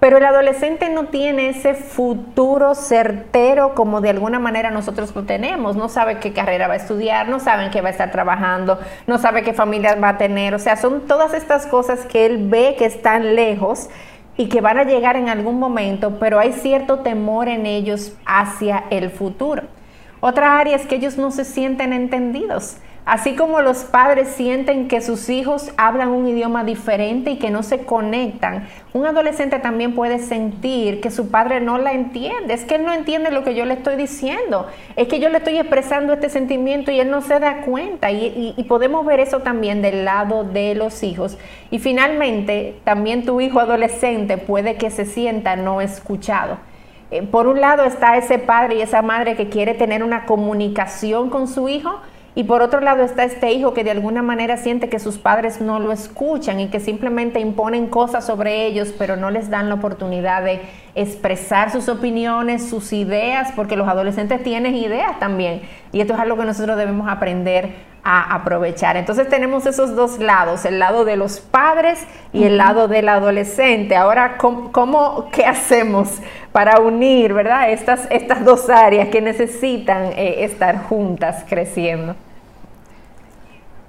Pero 0.00 0.18
el 0.18 0.24
adolescente 0.24 0.88
no 0.90 1.06
tiene 1.06 1.48
ese 1.48 1.74
futuro 1.74 2.76
certero 2.76 3.74
como 3.74 4.00
de 4.00 4.10
alguna 4.10 4.38
manera 4.38 4.70
nosotros 4.70 5.12
lo 5.14 5.24
tenemos. 5.24 5.74
No 5.74 5.88
sabe 5.88 6.18
qué 6.18 6.32
carrera 6.32 6.68
va 6.68 6.74
a 6.74 6.76
estudiar, 6.76 7.28
no 7.28 7.40
sabe 7.40 7.70
qué 7.70 7.80
va 7.80 7.88
a 7.88 7.92
estar 7.92 8.12
trabajando, 8.12 8.78
no 9.08 9.18
sabe 9.18 9.42
qué 9.42 9.52
familia 9.52 9.96
va 9.96 10.10
a 10.10 10.18
tener. 10.18 10.54
O 10.54 10.60
sea, 10.60 10.76
son 10.76 11.08
todas 11.08 11.34
estas 11.34 11.66
cosas 11.66 12.06
que 12.06 12.26
él 12.26 12.48
ve 12.48 12.76
que 12.78 12.84
están 12.84 13.34
lejos 13.34 13.88
y 14.36 14.48
que 14.48 14.60
van 14.60 14.78
a 14.78 14.84
llegar 14.84 15.16
en 15.16 15.28
algún 15.28 15.58
momento, 15.58 16.20
pero 16.20 16.38
hay 16.38 16.52
cierto 16.52 17.00
temor 17.00 17.48
en 17.48 17.66
ellos 17.66 18.12
hacia 18.24 18.84
el 18.90 19.10
futuro. 19.10 19.64
Otra 20.20 20.60
área 20.60 20.76
es 20.76 20.86
que 20.86 20.94
ellos 20.94 21.18
no 21.18 21.32
se 21.32 21.44
sienten 21.44 21.92
entendidos. 21.92 22.76
Así 23.08 23.36
como 23.36 23.62
los 23.62 23.84
padres 23.84 24.28
sienten 24.28 24.86
que 24.86 25.00
sus 25.00 25.30
hijos 25.30 25.72
hablan 25.78 26.10
un 26.10 26.28
idioma 26.28 26.62
diferente 26.62 27.30
y 27.30 27.38
que 27.38 27.48
no 27.48 27.62
se 27.62 27.86
conectan, 27.86 28.68
un 28.92 29.06
adolescente 29.06 29.58
también 29.60 29.94
puede 29.94 30.18
sentir 30.18 31.00
que 31.00 31.10
su 31.10 31.30
padre 31.30 31.62
no 31.62 31.78
la 31.78 31.92
entiende. 31.92 32.52
Es 32.52 32.66
que 32.66 32.74
él 32.74 32.84
no 32.84 32.92
entiende 32.92 33.30
lo 33.30 33.44
que 33.44 33.54
yo 33.54 33.64
le 33.64 33.72
estoy 33.72 33.96
diciendo. 33.96 34.66
Es 34.94 35.08
que 35.08 35.20
yo 35.20 35.30
le 35.30 35.38
estoy 35.38 35.56
expresando 35.56 36.12
este 36.12 36.28
sentimiento 36.28 36.90
y 36.90 37.00
él 37.00 37.10
no 37.10 37.22
se 37.22 37.40
da 37.40 37.62
cuenta. 37.62 38.10
Y, 38.10 38.62
podemos 38.68 39.06
ver 39.06 39.20
eso 39.20 39.38
también 39.38 39.80
del 39.80 40.04
lado 40.04 40.44
de 40.44 40.74
los 40.74 41.02
hijos. 41.02 41.38
Y 41.70 41.78
finalmente, 41.78 42.76
también 42.84 43.24
tu 43.24 43.40
hijo 43.40 43.58
adolescente 43.58 44.36
puede 44.36 44.76
que 44.76 44.90
se 44.90 45.06
sienta 45.06 45.56
no 45.56 45.80
escuchado. 45.80 46.58
Eh, 47.10 47.22
por 47.22 47.46
un 47.46 47.62
lado 47.62 47.84
está 47.84 48.18
ese 48.18 48.38
padre 48.38 48.74
y 48.74 48.82
esa 48.82 49.00
madre 49.00 49.34
que 49.34 49.48
quiere 49.48 49.72
tener 49.72 50.02
una 50.04 50.26
comunicación 50.26 51.30
con 51.30 51.48
su 51.48 51.70
hijo 51.70 52.02
y 52.34 52.44
por 52.44 52.62
otro 52.62 52.80
lado 52.80 53.02
está 53.02 53.24
este 53.24 53.52
hijo 53.52 53.74
que 53.74 53.82
de 53.84 53.90
alguna 53.90 54.22
manera 54.22 54.56
siente 54.56 54.88
que 54.88 54.98
sus 54.98 55.18
padres 55.18 55.60
no 55.60 55.80
lo 55.80 55.90
escuchan 55.90 56.60
y 56.60 56.68
que 56.68 56.78
simplemente 56.78 57.40
imponen 57.40 57.88
cosas 57.88 58.24
sobre 58.24 58.66
ellos, 58.66 58.94
pero 58.96 59.16
no 59.16 59.30
les 59.30 59.50
dan 59.50 59.68
la 59.68 59.74
oportunidad 59.74 60.44
de 60.44 60.60
expresar 60.94 61.72
sus 61.72 61.88
opiniones, 61.88 62.68
sus 62.68 62.92
ideas, 62.92 63.52
porque 63.56 63.76
los 63.76 63.88
adolescentes 63.88 64.42
tienen 64.42 64.74
ideas 64.74 65.18
también. 65.18 65.62
Y 65.90 66.00
esto 66.00 66.14
es 66.14 66.20
algo 66.20 66.36
que 66.36 66.44
nosotros 66.44 66.76
debemos 66.76 67.08
aprender 67.08 67.88
a 68.10 68.34
aprovechar. 68.34 68.96
Entonces 68.96 69.28
tenemos 69.28 69.66
esos 69.66 69.94
dos 69.94 70.18
lados, 70.18 70.64
el 70.64 70.78
lado 70.78 71.04
de 71.04 71.16
los 71.16 71.40
padres 71.40 72.06
y 72.32 72.44
el 72.44 72.56
lado 72.56 72.88
del 72.88 73.06
adolescente. 73.06 73.96
Ahora, 73.96 74.38
¿cómo, 74.38 75.28
qué 75.30 75.44
hacemos 75.44 76.18
para 76.50 76.80
unir, 76.80 77.34
verdad? 77.34 77.70
Estas, 77.70 78.08
estas 78.10 78.46
dos 78.46 78.70
áreas 78.70 79.08
que 79.08 79.20
necesitan 79.20 80.04
eh, 80.16 80.42
estar 80.44 80.84
juntas 80.84 81.44
creciendo. 81.46 82.16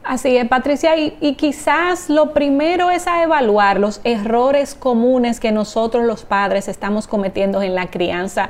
Así 0.03 0.35
es, 0.35 0.47
Patricia, 0.49 0.97
y, 0.97 1.35
quizás 1.35 2.09
lo 2.09 2.33
primero 2.33 2.89
es 2.91 3.07
a 3.07 3.23
evaluar 3.23 3.79
los 3.79 4.01
errores 4.03 4.75
comunes 4.75 5.39
que 5.39 5.51
nosotros 5.51 6.03
los 6.03 6.25
padres 6.25 6.67
estamos 6.67 7.07
cometiendo 7.07 7.61
en 7.61 7.75
la 7.75 7.87
crianza 7.87 8.49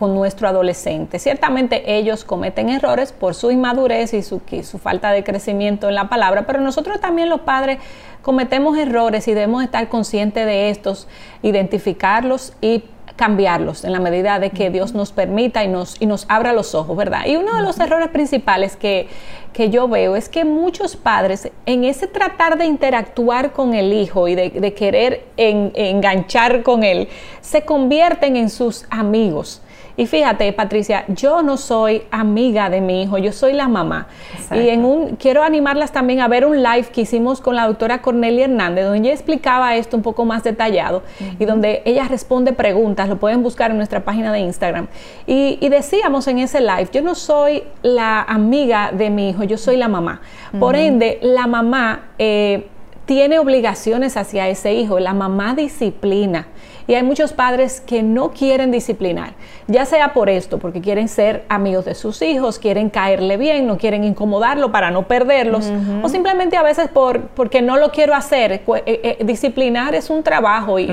con 0.00 0.14
nuestro 0.14 0.48
adolescente. 0.48 1.18
Ciertamente 1.18 1.98
ellos 1.98 2.24
cometen 2.24 2.70
errores 2.70 3.12
por 3.12 3.34
su 3.34 3.50
inmadurez 3.50 4.14
y 4.14 4.22
su, 4.22 4.40
su, 4.62 4.78
falta 4.78 5.12
de 5.12 5.22
crecimiento 5.22 5.90
en 5.90 5.94
la 5.94 6.08
palabra, 6.08 6.46
pero 6.46 6.62
nosotros 6.62 7.02
también 7.02 7.28
los 7.28 7.42
padres 7.42 7.78
cometemos 8.22 8.78
errores 8.78 9.28
y 9.28 9.34
debemos 9.34 9.62
estar 9.62 9.90
conscientes 9.90 10.46
de 10.46 10.70
estos, 10.70 11.06
identificarlos 11.42 12.54
y 12.62 12.82
cambiarlos 13.16 13.84
en 13.84 13.92
la 13.92 14.00
medida 14.00 14.38
de 14.38 14.48
que 14.48 14.70
Dios 14.70 14.94
nos 14.94 15.12
permita 15.12 15.62
y 15.62 15.68
nos, 15.68 16.00
y 16.00 16.06
nos 16.06 16.24
abra 16.30 16.54
los 16.54 16.74
ojos, 16.74 16.96
¿verdad? 16.96 17.26
Y 17.26 17.36
uno 17.36 17.54
de 17.54 17.62
los 17.62 17.78
errores 17.78 18.08
principales 18.08 18.76
que, 18.76 19.06
que 19.52 19.68
yo 19.68 19.86
veo 19.86 20.16
es 20.16 20.30
que 20.30 20.46
muchos 20.46 20.96
padres 20.96 21.50
en 21.66 21.84
ese 21.84 22.06
tratar 22.06 22.56
de 22.56 22.64
interactuar 22.64 23.52
con 23.52 23.74
el 23.74 23.92
hijo 23.92 24.28
y 24.28 24.34
de, 24.34 24.72
querer 24.72 25.26
enganchar 25.36 26.62
con 26.62 26.84
él, 26.84 27.08
se 27.42 27.66
convierten 27.66 28.36
en 28.36 28.48
sus 28.48 28.86
amigos. 28.88 29.60
Y 29.96 30.06
fíjate, 30.06 30.52
Patricia, 30.52 31.04
yo 31.08 31.42
no 31.42 31.56
soy 31.56 32.02
amiga 32.10 32.70
de 32.70 32.80
mi 32.80 33.02
hijo, 33.02 33.18
yo 33.18 33.32
soy 33.32 33.52
la 33.52 33.68
mamá. 33.68 34.08
Y 34.52 34.68
en 34.68 34.84
un 34.84 35.16
quiero 35.16 35.42
animarlas 35.42 35.92
también 35.92 36.20
a 36.20 36.28
ver 36.28 36.46
un 36.46 36.62
live 36.62 36.88
que 36.92 37.02
hicimos 37.02 37.40
con 37.40 37.56
la 37.56 37.66
doctora 37.66 38.00
Cornelia 38.02 38.44
Hernández, 38.44 38.84
donde 38.84 39.00
ella 39.00 39.12
explicaba 39.12 39.76
esto 39.76 39.96
un 39.96 40.02
poco 40.02 40.24
más 40.24 40.42
detallado 40.42 41.02
y 41.38 41.44
donde 41.44 41.82
ella 41.84 42.06
responde 42.08 42.52
preguntas, 42.52 43.08
lo 43.08 43.18
pueden 43.18 43.42
buscar 43.42 43.70
en 43.70 43.76
nuestra 43.76 44.04
página 44.04 44.32
de 44.32 44.40
Instagram. 44.40 44.88
Y, 45.26 45.68
decíamos 45.70 46.26
en 46.26 46.40
ese 46.40 46.60
live, 46.60 46.88
yo 46.92 47.00
no 47.00 47.14
soy 47.14 47.62
la 47.82 48.22
amiga 48.22 48.90
de 48.92 49.08
mi 49.08 49.30
hijo, 49.30 49.44
yo 49.44 49.56
soy 49.56 49.76
la 49.76 49.88
mamá. 49.88 50.20
Por 50.58 50.74
ende, 50.74 51.18
la 51.22 51.46
mamá 51.46 52.10
eh, 52.18 52.66
tiene 53.06 53.38
obligaciones 53.38 54.16
hacia 54.16 54.48
ese 54.48 54.74
hijo, 54.74 54.98
la 55.00 55.14
mamá 55.14 55.54
disciplina. 55.54 56.46
Y 56.90 56.96
hay 56.96 57.04
muchos 57.04 57.32
padres 57.32 57.80
que 57.80 58.02
no 58.02 58.32
quieren 58.32 58.72
disciplinar, 58.72 59.34
ya 59.68 59.84
sea 59.84 60.12
por 60.12 60.28
esto, 60.28 60.58
porque 60.58 60.80
quieren 60.80 61.06
ser 61.06 61.44
amigos 61.48 61.84
de 61.84 61.94
sus 61.94 62.20
hijos, 62.20 62.58
quieren 62.58 62.90
caerle 62.90 63.36
bien, 63.36 63.68
no 63.68 63.78
quieren 63.78 64.02
incomodarlo 64.02 64.72
para 64.72 64.90
no 64.90 65.06
perderlos, 65.06 65.70
o 66.02 66.08
simplemente 66.08 66.56
a 66.56 66.64
veces 66.64 66.88
por, 66.88 67.28
porque 67.28 67.62
no 67.62 67.76
lo 67.76 67.92
quiero 67.92 68.12
hacer. 68.12 68.50
Eh, 68.50 68.62
eh, 68.86 69.18
disciplinar 69.24 69.94
es 69.94 70.10
un 70.10 70.24
trabajo 70.24 70.80
y, 70.80 70.90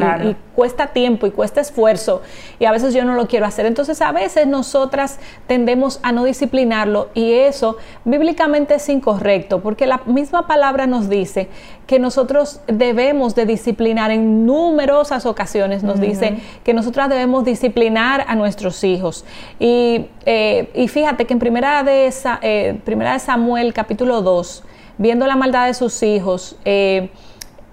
cuesta 0.54 0.88
tiempo 0.88 1.28
y 1.28 1.32
cuesta 1.32 1.62
esfuerzo 1.62 2.24
y 2.58 2.66
a 2.66 2.72
veces 2.72 2.92
yo 2.92 3.06
no 3.06 3.14
lo 3.14 3.28
quiero 3.28 3.46
hacer. 3.46 3.68
Entonces 3.68 4.02
a 4.02 4.12
veces 4.12 4.48
nosotras 4.48 5.20
tendemos 5.46 6.00
a 6.02 6.12
no 6.12 6.24
disciplinarlo 6.24 7.10
y 7.14 7.34
eso 7.34 7.78
bíblicamente 8.06 8.76
es 8.76 8.90
incorrecto, 8.90 9.62
porque 9.62 9.86
la 9.86 10.02
misma 10.06 10.48
palabra 10.48 10.88
nos 10.88 11.10
dice 11.10 11.48
que 11.86 12.00
nosotros 12.00 12.62
debemos 12.68 13.36
de 13.36 13.46
disciplinar 13.46 14.10
en 14.12 14.46
numerosas 14.46 15.28
ocasiones 15.28 15.84
nos 15.88 16.00
dice 16.00 16.38
que 16.64 16.74
nosotras 16.74 17.10
debemos 17.10 17.46
disciplinar 17.46 18.26
a 18.28 18.36
nuestros 18.36 18.84
hijos. 18.84 19.26
Y, 19.60 20.06
eh, 20.26 20.70
y 20.76 20.88
fíjate 20.88 21.26
que 21.26 21.34
en 21.34 21.40
primera 21.40 21.84
de, 21.84 22.08
esa, 22.08 22.40
eh, 22.42 22.80
primera 22.86 23.14
de 23.14 23.20
Samuel 23.20 23.74
capítulo 23.74 24.22
2, 24.22 24.64
viendo 24.98 25.26
la 25.26 25.36
maldad 25.36 25.68
de 25.68 25.74
sus 25.74 26.04
hijos, 26.04 26.58
eh, 26.66 27.10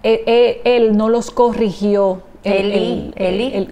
él 0.02 0.96
no 0.96 1.08
los 1.08 1.30
corrigió. 1.30 2.22
Eli, 2.44 3.12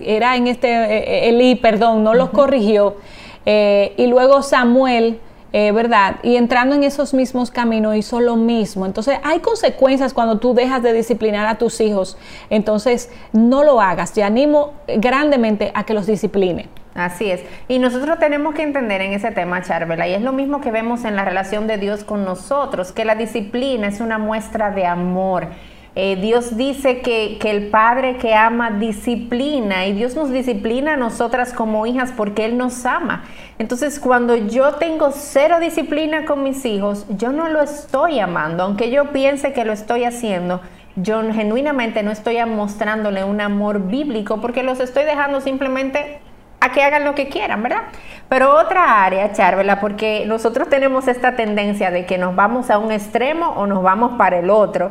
era 0.00 0.36
en 0.36 0.46
este, 0.46 1.28
Eli, 1.28 1.56
perdón, 1.56 2.02
no 2.02 2.14
los 2.14 2.30
corrigió. 2.30 2.96
y 3.44 4.06
luego 4.06 4.42
Samuel 4.42 5.20
eh, 5.52 5.72
¿verdad? 5.72 6.16
Y 6.22 6.36
entrando 6.36 6.74
en 6.74 6.82
esos 6.82 7.12
mismos 7.14 7.50
caminos 7.50 7.96
hizo 7.96 8.20
lo 8.20 8.36
mismo. 8.36 8.86
Entonces 8.86 9.18
hay 9.22 9.40
consecuencias 9.40 10.14
cuando 10.14 10.38
tú 10.38 10.54
dejas 10.54 10.82
de 10.82 10.92
disciplinar 10.92 11.46
a 11.46 11.58
tus 11.58 11.80
hijos. 11.80 12.16
Entonces 12.50 13.10
no 13.32 13.62
lo 13.64 13.80
hagas. 13.80 14.12
Te 14.12 14.22
animo 14.22 14.72
grandemente 14.86 15.70
a 15.74 15.84
que 15.84 15.94
los 15.94 16.06
discipline. 16.06 16.68
Así 16.94 17.30
es. 17.30 17.42
Y 17.68 17.78
nosotros 17.78 18.18
tenemos 18.18 18.54
que 18.54 18.62
entender 18.62 19.00
en 19.00 19.12
ese 19.12 19.30
tema, 19.30 19.62
Charvela, 19.62 20.06
y 20.06 20.14
es 20.14 20.22
lo 20.22 20.32
mismo 20.32 20.60
que 20.60 20.70
vemos 20.70 21.04
en 21.04 21.16
la 21.16 21.24
relación 21.24 21.66
de 21.66 21.78
Dios 21.78 22.04
con 22.04 22.24
nosotros, 22.24 22.92
que 22.92 23.04
la 23.04 23.14
disciplina 23.14 23.88
es 23.88 24.00
una 24.00 24.18
muestra 24.18 24.70
de 24.70 24.86
amor. 24.86 25.48
Eh, 25.94 26.16
Dios 26.16 26.56
dice 26.56 27.02
que, 27.02 27.36
que, 27.38 27.50
el 27.50 27.68
Padre 27.68 28.16
que 28.16 28.34
ama 28.34 28.70
disciplina 28.70 29.84
y 29.86 29.92
Dios 29.92 30.16
nos 30.16 30.30
disciplina 30.30 30.94
a 30.94 30.96
nosotras 30.96 31.52
como 31.52 31.84
hijas 31.84 32.12
porque 32.16 32.46
Él 32.46 32.56
nos 32.56 32.86
ama. 32.86 33.24
Entonces 33.58 34.00
cuando 34.00 34.34
yo 34.34 34.72
tengo 34.76 35.10
cero 35.12 35.60
disciplina 35.60 36.24
con 36.24 36.42
mis 36.42 36.64
hijos, 36.64 37.04
yo 37.10 37.30
no 37.32 37.48
lo 37.48 37.60
estoy 37.60 38.20
amando, 38.20 38.62
aunque 38.62 38.90
yo 38.90 39.12
piense 39.12 39.52
que 39.52 39.66
lo 39.66 39.74
estoy 39.74 40.04
haciendo. 40.04 40.62
Yo 40.96 41.22
genuinamente 41.30 42.02
no 42.02 42.10
estoy 42.10 42.42
mostrándole 42.46 43.24
un 43.24 43.42
amor 43.42 43.86
bíblico 43.86 44.40
porque 44.40 44.62
los 44.62 44.80
estoy 44.80 45.04
dejando 45.04 45.42
simplemente 45.42 46.20
a 46.60 46.70
que 46.70 46.82
hagan 46.82 47.04
lo 47.04 47.14
que 47.14 47.28
quieran, 47.28 47.62
¿verdad? 47.62 47.82
Pero 48.28 48.54
otra 48.54 49.04
área, 49.04 49.32
Charvela, 49.32 49.80
porque 49.80 50.24
nosotros 50.26 50.68
tenemos 50.68 51.08
esta 51.08 51.34
tendencia 51.34 51.90
de 51.90 52.06
que 52.06 52.18
nos 52.18 52.36
vamos 52.36 52.70
a 52.70 52.78
un 52.78 52.92
extremo 52.92 53.48
o 53.56 53.66
nos 53.66 53.82
vamos 53.82 54.12
para 54.16 54.38
el 54.38 54.48
otro. 54.48 54.90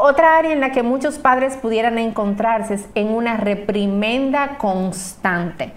Otra 0.00 0.38
área 0.38 0.52
en 0.52 0.60
la 0.60 0.72
que 0.72 0.82
muchos 0.82 1.18
padres 1.18 1.56
pudieran 1.56 1.98
encontrarse 1.98 2.74
es 2.74 2.88
en 2.94 3.08
una 3.08 3.36
reprimenda 3.36 4.58
constante. 4.58 5.72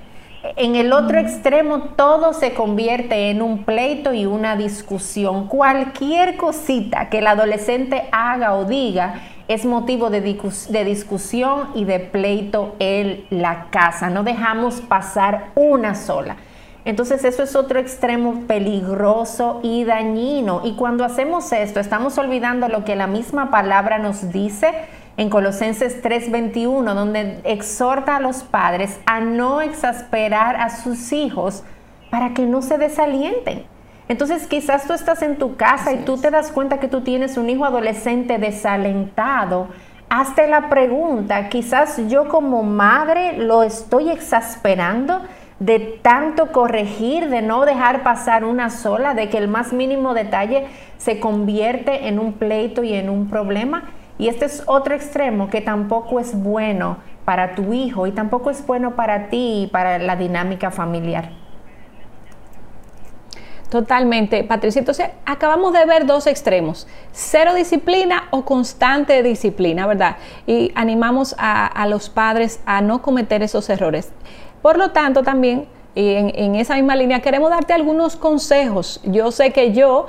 En 0.57 0.75
el 0.75 0.93
otro 0.93 1.17
extremo 1.17 1.79
todo 1.95 2.33
se 2.33 2.53
convierte 2.53 3.31
en 3.31 3.41
un 3.41 3.63
pleito 3.63 4.13
y 4.13 4.25
una 4.25 4.55
discusión. 4.55 5.47
Cualquier 5.47 6.37
cosita 6.37 7.09
que 7.09 7.17
el 7.17 7.27
adolescente 7.27 8.07
haga 8.11 8.53
o 8.53 8.65
diga 8.65 9.21
es 9.47 9.65
motivo 9.65 10.09
de, 10.09 10.21
discusión 10.21 11.69
y 11.75 11.85
de 11.85 11.99
pleito 11.99 12.75
en 12.79 13.25
la 13.29 13.67
casa. 13.69 14.09
No 14.09 14.23
dejamos 14.23 14.81
pasar 14.81 15.51
una 15.55 15.95
sola. 15.95 16.37
Entonces 16.85 17.25
eso 17.25 17.41
es 17.41 17.55
otro 17.55 17.79
extremo 17.79 18.43
peligroso 18.47 19.59
y 19.63 19.83
dañino. 19.83 20.61
Y 20.63 20.75
cuando 20.75 21.03
hacemos 21.03 21.51
esto, 21.51 21.79
estamos 21.79 22.17
olvidando 22.19 22.67
lo 22.67 22.85
que 22.85 22.95
la 22.95 23.07
misma 23.07 23.49
palabra 23.49 23.97
nos 23.97 24.31
dice 24.31 24.71
en 25.17 25.31
Colosenses 25.31 26.03
3:21, 26.03 26.93
donde 26.93 27.39
exhorta 27.43 28.17
a 28.17 28.19
los 28.19 28.43
padres 28.43 28.99
a 29.07 29.19
no 29.19 29.61
exasperar 29.61 30.57
a 30.57 30.69
sus 30.69 31.11
hijos 31.11 31.63
para 32.11 32.33
que 32.33 32.43
no 32.43 32.61
se 32.61 32.77
desalienten. 32.77 33.65
Entonces 34.07 34.45
quizás 34.45 34.85
tú 34.85 34.93
estás 34.93 35.23
en 35.23 35.37
tu 35.37 35.55
casa 35.55 35.91
y 35.91 36.05
tú 36.05 36.17
te 36.17 36.29
das 36.29 36.51
cuenta 36.51 36.79
que 36.79 36.87
tú 36.87 37.01
tienes 37.01 37.37
un 37.37 37.49
hijo 37.49 37.65
adolescente 37.65 38.37
desalentado. 38.37 39.69
Hazte 40.09 40.47
la 40.47 40.69
pregunta, 40.69 41.49
quizás 41.49 41.99
yo 42.07 42.27
como 42.29 42.61
madre 42.61 43.39
lo 43.39 43.63
estoy 43.63 44.11
exasperando 44.11 45.21
de 45.59 45.79
tanto 45.79 46.51
corregir, 46.51 47.29
de 47.29 47.41
no 47.41 47.65
dejar 47.65 48.03
pasar 48.03 48.43
una 48.43 48.69
sola, 48.69 49.13
de 49.13 49.29
que 49.29 49.37
el 49.37 49.47
más 49.47 49.71
mínimo 49.71 50.13
detalle 50.13 50.67
se 50.97 51.19
convierte 51.19 52.07
en 52.07 52.19
un 52.19 52.33
pleito 52.33 52.83
y 52.83 52.93
en 52.93 53.09
un 53.09 53.29
problema. 53.29 53.83
Y 54.17 54.27
este 54.27 54.45
es 54.45 54.63
otro 54.65 54.95
extremo 54.95 55.49
que 55.49 55.61
tampoco 55.61 56.19
es 56.19 56.41
bueno 56.41 56.97
para 57.25 57.55
tu 57.55 57.73
hijo 57.73 58.07
y 58.07 58.11
tampoco 58.11 58.49
es 58.49 58.65
bueno 58.65 58.95
para 58.95 59.29
ti 59.29 59.63
y 59.63 59.67
para 59.67 59.97
la 59.97 60.15
dinámica 60.15 60.71
familiar. 60.71 61.31
Totalmente, 63.69 64.43
Patricia. 64.43 64.79
Entonces, 64.79 65.09
acabamos 65.25 65.73
de 65.73 65.85
ver 65.85 66.05
dos 66.05 66.27
extremos, 66.27 66.87
cero 67.11 67.53
disciplina 67.55 68.25
o 68.29 68.45
constante 68.45 69.21
disciplina, 69.23 69.87
¿verdad? 69.87 70.17
Y 70.45 70.71
animamos 70.75 71.35
a, 71.37 71.65
a 71.65 71.87
los 71.87 72.09
padres 72.09 72.61
a 72.65 72.81
no 72.81 73.01
cometer 73.01 73.41
esos 73.41 73.69
errores. 73.69 74.13
Por 74.65 74.79
lo 74.79 74.89
tanto, 74.89 75.21
también 75.21 75.67
y 75.93 76.15
en, 76.15 76.55
esa 76.55 76.73
misma 76.73 76.95
línea 76.95 77.19
queremos 77.19 77.51
darte 77.51 77.71
algunos 77.71 78.15
consejos. 78.15 78.99
Yo 79.03 79.31
sé 79.31 79.51
que 79.51 79.73
yo, 79.73 80.07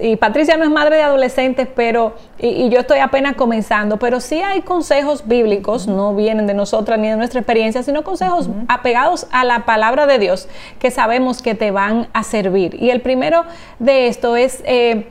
y 0.00 0.16
Patricia 0.16 0.56
no 0.56 0.64
es 0.64 0.70
madre 0.70 0.96
de 0.96 1.02
adolescentes, 1.02 1.68
pero, 1.76 2.16
y, 2.40 2.70
yo 2.70 2.80
estoy 2.80 2.98
apenas 2.98 3.36
comenzando, 3.36 3.96
pero 3.98 4.18
sí 4.18 4.42
hay 4.42 4.62
consejos 4.62 5.28
bíblicos, 5.28 5.86
no 5.86 6.12
vienen 6.12 6.48
de 6.48 6.54
nosotras 6.54 6.98
ni 6.98 7.08
de 7.08 7.16
nuestra 7.16 7.38
experiencia, 7.38 7.84
sino 7.84 8.02
consejos 8.02 8.50
apegados 8.66 9.28
a 9.30 9.44
la 9.44 9.64
palabra 9.64 10.08
de 10.08 10.18
Dios 10.18 10.48
que 10.80 10.90
sabemos 10.90 11.40
que 11.40 11.54
te 11.54 11.70
van 11.70 12.08
a 12.12 12.24
servir. 12.24 12.76
Y 12.82 12.90
el 12.90 13.00
primero 13.00 13.44
de 13.78 14.08
esto 14.08 14.34
es... 14.34 14.60
Eh, 14.66 15.06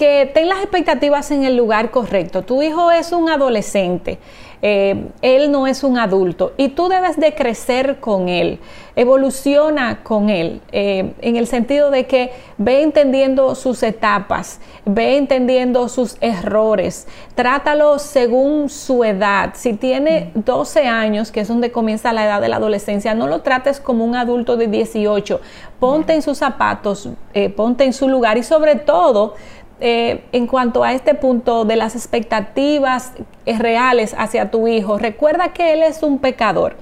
que 0.00 0.30
ten 0.32 0.48
las 0.48 0.60
expectativas 0.60 1.30
en 1.30 1.44
el 1.44 1.58
lugar 1.58 1.90
correcto. 1.90 2.40
Tu 2.40 2.62
hijo 2.62 2.90
es 2.90 3.12
un 3.12 3.28
adolescente. 3.28 4.18
Eh, 4.62 5.08
él 5.22 5.50
no 5.50 5.66
es 5.66 5.82
un 5.84 5.98
adulto 5.98 6.52
y 6.58 6.68
tú 6.68 6.90
debes 6.90 7.18
de 7.18 7.34
crecer 7.34 7.98
con 7.98 8.28
él, 8.28 8.58
evoluciona 8.94 10.02
con 10.02 10.28
él, 10.28 10.60
eh, 10.70 11.14
en 11.22 11.36
el 11.36 11.46
sentido 11.46 11.90
de 11.90 12.06
que 12.06 12.32
ve 12.58 12.82
entendiendo 12.82 13.54
sus 13.54 13.82
etapas, 13.82 14.60
ve 14.84 15.16
entendiendo 15.16 15.88
sus 15.88 16.18
errores, 16.20 17.08
trátalo 17.34 17.98
según 17.98 18.68
su 18.68 19.02
edad. 19.02 19.52
Si 19.54 19.72
tiene 19.72 20.30
12 20.34 20.86
años, 20.86 21.32
que 21.32 21.40
es 21.40 21.48
donde 21.48 21.72
comienza 21.72 22.12
la 22.12 22.26
edad 22.26 22.42
de 22.42 22.48
la 22.48 22.56
adolescencia, 22.56 23.14
no 23.14 23.28
lo 23.28 23.40
trates 23.40 23.80
como 23.80 24.04
un 24.04 24.14
adulto 24.14 24.58
de 24.58 24.66
18, 24.66 25.40
ponte 25.78 26.12
en 26.12 26.20
sus 26.20 26.36
zapatos, 26.36 27.08
eh, 27.32 27.48
ponte 27.48 27.84
en 27.84 27.94
su 27.94 28.10
lugar 28.10 28.36
y 28.36 28.42
sobre 28.42 28.74
todo, 28.74 29.36
eh, 29.80 30.24
en 30.32 30.46
cuanto 30.46 30.84
a 30.84 30.92
este 30.92 31.14
punto 31.14 31.64
de 31.64 31.76
las 31.76 31.94
expectativas 31.94 33.12
eh, 33.46 33.58
reales 33.58 34.14
hacia 34.18 34.50
tu 34.50 34.68
hijo, 34.68 34.98
recuerda 34.98 35.54
que 35.54 35.72
él 35.72 35.82
es 35.82 36.02
un 36.02 36.18
pecador. 36.18 36.76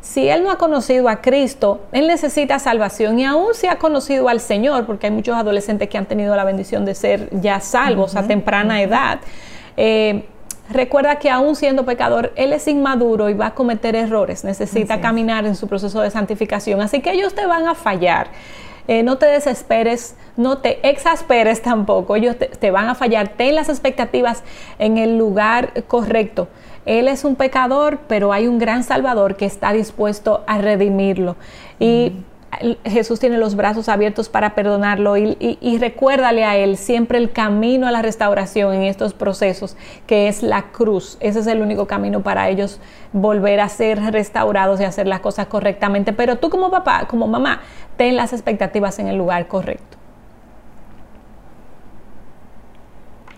Si 0.00 0.28
él 0.28 0.42
no 0.42 0.50
ha 0.50 0.58
conocido 0.58 1.08
a 1.08 1.22
Cristo, 1.22 1.80
él 1.92 2.06
necesita 2.08 2.58
salvación 2.58 3.18
y 3.18 3.24
aún 3.24 3.54
si 3.54 3.68
ha 3.68 3.78
conocido 3.78 4.28
al 4.28 4.40
Señor, 4.40 4.84
porque 4.84 5.06
hay 5.06 5.12
muchos 5.12 5.34
adolescentes 5.34 5.88
que 5.88 5.96
han 5.96 6.04
tenido 6.04 6.36
la 6.36 6.44
bendición 6.44 6.84
de 6.84 6.94
ser 6.94 7.30
ya 7.40 7.60
salvos 7.60 8.14
a 8.14 8.26
temprana 8.26 8.82
edad. 8.82 9.20
Eh, 9.78 10.26
recuerda 10.68 11.16
que 11.16 11.30
aún 11.30 11.56
siendo 11.56 11.86
pecador, 11.86 12.32
él 12.36 12.52
es 12.52 12.68
inmaduro 12.68 13.30
y 13.30 13.34
va 13.34 13.46
a 13.46 13.54
cometer 13.54 13.96
errores, 13.96 14.44
necesita 14.44 15.00
caminar 15.00 15.46
en 15.46 15.54
su 15.54 15.68
proceso 15.68 16.02
de 16.02 16.10
santificación, 16.10 16.82
así 16.82 17.00
que 17.00 17.12
ellos 17.12 17.34
te 17.34 17.46
van 17.46 17.66
a 17.66 17.74
fallar. 17.74 18.26
Eh, 18.86 19.02
no 19.02 19.16
te 19.16 19.26
desesperes, 19.26 20.14
no 20.36 20.58
te 20.58 20.86
exasperes 20.88 21.62
tampoco, 21.62 22.16
ellos 22.16 22.36
te, 22.36 22.70
van 22.70 22.88
a 22.88 22.94
fallar, 22.94 23.28
ten 23.28 23.54
las 23.54 23.68
expectativas 23.70 24.42
en 24.78 24.98
el 24.98 25.16
lugar 25.16 25.84
correcto. 25.86 26.48
Él 26.84 27.08
es 27.08 27.24
un 27.24 27.34
pecador, 27.34 28.00
pero 28.08 28.32
hay 28.32 28.46
un 28.46 28.58
gran 28.58 28.84
Salvador 28.84 29.36
que 29.36 29.46
está 29.46 29.72
dispuesto 29.72 30.44
a 30.46 30.58
redimirlo. 30.58 31.36
Y 31.78 32.12
Jesús 32.84 33.20
tiene 33.20 33.38
los 33.38 33.54
brazos 33.54 33.88
abiertos 33.88 34.28
para 34.28 34.54
perdonarlo 34.54 35.16
y, 35.16 35.78
recuérdale 35.78 36.44
a 36.44 36.56
Él 36.56 36.76
siempre 36.76 37.18
el 37.18 37.32
camino 37.32 37.86
a 37.86 37.90
la 37.90 38.02
restauración 38.02 38.74
en 38.74 38.82
estos 38.82 39.14
procesos, 39.14 39.76
que 40.06 40.28
es 40.28 40.42
la 40.42 40.70
cruz. 40.72 41.16
Ese 41.20 41.40
es 41.40 41.46
el 41.46 41.62
único 41.62 41.86
camino 41.86 42.22
para 42.22 42.48
ellos 42.48 42.80
volver 43.12 43.60
a 43.60 43.68
ser 43.68 44.00
restaurados 44.12 44.80
y 44.80 44.84
hacer 44.84 45.06
las 45.06 45.20
cosas 45.20 45.46
correctamente. 45.46 46.12
Pero 46.12 46.36
tú 46.36 46.50
como 46.50 46.70
papá, 46.70 47.06
como 47.08 47.26
mamá, 47.26 47.60
ten 47.96 48.16
las 48.16 48.32
expectativas 48.32 48.98
en 48.98 49.08
el 49.08 49.16
lugar 49.16 49.46
correcto. 49.48 50.03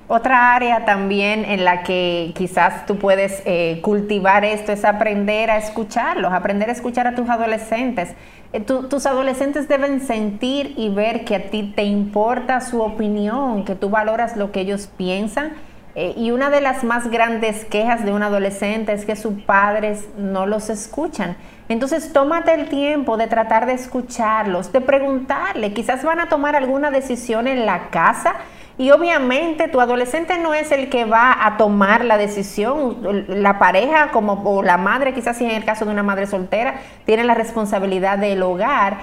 Otra 0.08 0.54
área 0.54 0.84
también 0.84 1.44
en 1.44 1.64
la 1.64 1.82
que 1.82 2.32
quizás 2.36 2.86
tú 2.86 2.96
puedes 2.96 3.42
eh, 3.44 3.80
cultivar 3.82 4.44
esto 4.44 4.70
es 4.70 4.84
aprender 4.84 5.50
a 5.50 5.56
escucharlos, 5.56 6.32
aprender 6.32 6.68
a 6.68 6.72
escuchar 6.72 7.08
a 7.08 7.16
tus 7.16 7.28
adolescentes. 7.28 8.10
Eh, 8.52 8.60
tus 8.60 9.04
adolescentes 9.04 9.66
deben 9.66 10.00
sentir 10.00 10.74
y 10.76 10.90
ver 10.90 11.24
que 11.24 11.34
a 11.34 11.50
ti 11.50 11.72
te 11.74 11.82
importa 11.82 12.60
su 12.60 12.82
opinión, 12.82 13.64
que 13.64 13.74
tú 13.74 13.90
valoras 13.90 14.36
lo 14.36 14.52
que 14.52 14.60
ellos 14.60 14.88
piensan. 14.96 15.54
Eh, 15.96 16.14
y 16.16 16.30
una 16.30 16.50
de 16.50 16.60
las 16.60 16.84
más 16.84 17.10
grandes 17.10 17.64
quejas 17.64 18.04
de 18.04 18.12
un 18.12 18.22
adolescente 18.22 18.92
es 18.92 19.06
que 19.06 19.16
sus 19.16 19.42
padres 19.42 20.06
no 20.16 20.46
los 20.46 20.70
escuchan. 20.70 21.36
Entonces, 21.68 22.12
tómate 22.12 22.54
el 22.54 22.68
tiempo 22.68 23.16
de 23.16 23.26
tratar 23.26 23.66
de 23.66 23.72
escucharlos, 23.72 24.70
de 24.72 24.82
preguntarle. 24.82 25.72
Quizás 25.72 26.04
van 26.04 26.20
a 26.20 26.28
tomar 26.28 26.54
alguna 26.54 26.92
decisión 26.92 27.48
en 27.48 27.66
la 27.66 27.88
casa 27.88 28.36
y 28.78 28.90
obviamente 28.90 29.68
tu 29.68 29.80
adolescente 29.80 30.36
no 30.38 30.52
es 30.52 30.70
el 30.70 30.90
que 30.90 31.06
va 31.06 31.46
a 31.46 31.56
tomar 31.56 32.04
la 32.04 32.18
decisión, 32.18 33.24
la 33.28 33.58
pareja 33.58 34.10
como 34.10 34.42
o 34.44 34.62
la 34.62 34.76
madre, 34.76 35.14
quizás 35.14 35.38
si 35.38 35.44
en 35.44 35.52
el 35.52 35.64
caso 35.64 35.86
de 35.86 35.92
una 35.92 36.02
madre 36.02 36.26
soltera, 36.26 36.80
tiene 37.06 37.24
la 37.24 37.34
responsabilidad 37.34 38.18
del 38.18 38.42
hogar. 38.42 38.98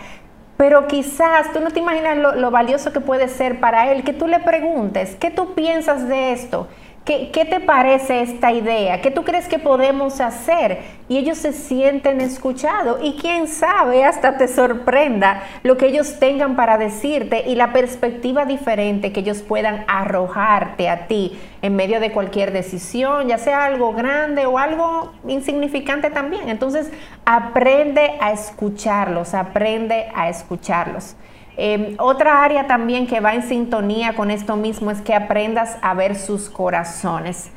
Pero 0.57 0.87
quizás 0.87 1.51
tú 1.51 1.59
no 1.59 1.71
te 1.71 1.79
imaginas 1.79 2.17
lo, 2.17 2.35
lo 2.35 2.51
valioso 2.51 2.93
que 2.93 2.99
puede 2.99 3.27
ser 3.27 3.59
para 3.59 3.91
él 3.91 4.03
que 4.03 4.13
tú 4.13 4.27
le 4.27 4.39
preguntes, 4.39 5.15
¿qué 5.19 5.31
tú 5.31 5.55
piensas 5.55 6.07
de 6.07 6.31
esto? 6.33 6.67
¿Qué, 7.05 7.45
te 7.49 7.59
parece 7.59 8.21
esta 8.21 8.53
idea? 8.53 9.01
¿Qué 9.01 9.11
tú 9.11 9.25
crees 9.25 9.49
que 9.49 9.59
podemos 9.59 10.21
hacer? 10.21 10.79
Y 11.09 11.17
ellos 11.17 11.37
se 11.37 11.51
sienten 11.51 12.21
escuchados 12.21 12.99
y 13.03 13.17
quién 13.19 13.49
sabe, 13.49 14.05
hasta 14.05 14.37
te 14.37 14.47
sorprenda 14.47 15.43
lo 15.63 15.75
que 15.75 15.87
ellos 15.87 16.17
tengan 16.17 16.55
para 16.55 16.77
decirte 16.77 17.43
y 17.45 17.55
la 17.55 17.73
perspectiva 17.73 18.45
diferente 18.45 19.11
que 19.11 19.19
ellos 19.19 19.41
puedan 19.41 19.83
arrojarte 19.89 20.87
a 20.87 21.07
ti 21.07 21.37
en 21.61 21.75
medio 21.75 21.99
de 21.99 22.13
cualquier 22.13 22.53
decisión, 22.53 23.27
ya 23.27 23.37
sea 23.37 23.65
algo 23.65 23.91
grande 23.91 24.45
o 24.45 24.57
algo 24.57 25.11
insignificante 25.27 26.09
también. 26.09 26.47
Entonces, 26.47 26.89
aprende 27.25 28.13
a 28.21 28.31
escucharlos, 28.31 29.33
aprende 29.33 30.07
a 30.15 30.29
escucharlos. 30.29 31.17
Em, 31.55 31.95
otra 31.99 32.43
área 32.43 32.65
también 32.65 33.05
que 33.05 33.19
va 33.19 33.35
en 33.35 33.43
sintonía 33.43 34.13
con 34.13 34.31
esto 34.31 34.55
mismo 34.55 34.89
es 34.89 35.01
que 35.01 35.13
aprendas 35.13 35.77
a 35.81 35.93
ver 35.93 36.15
sus 36.15 36.49
corazones. 36.49 37.51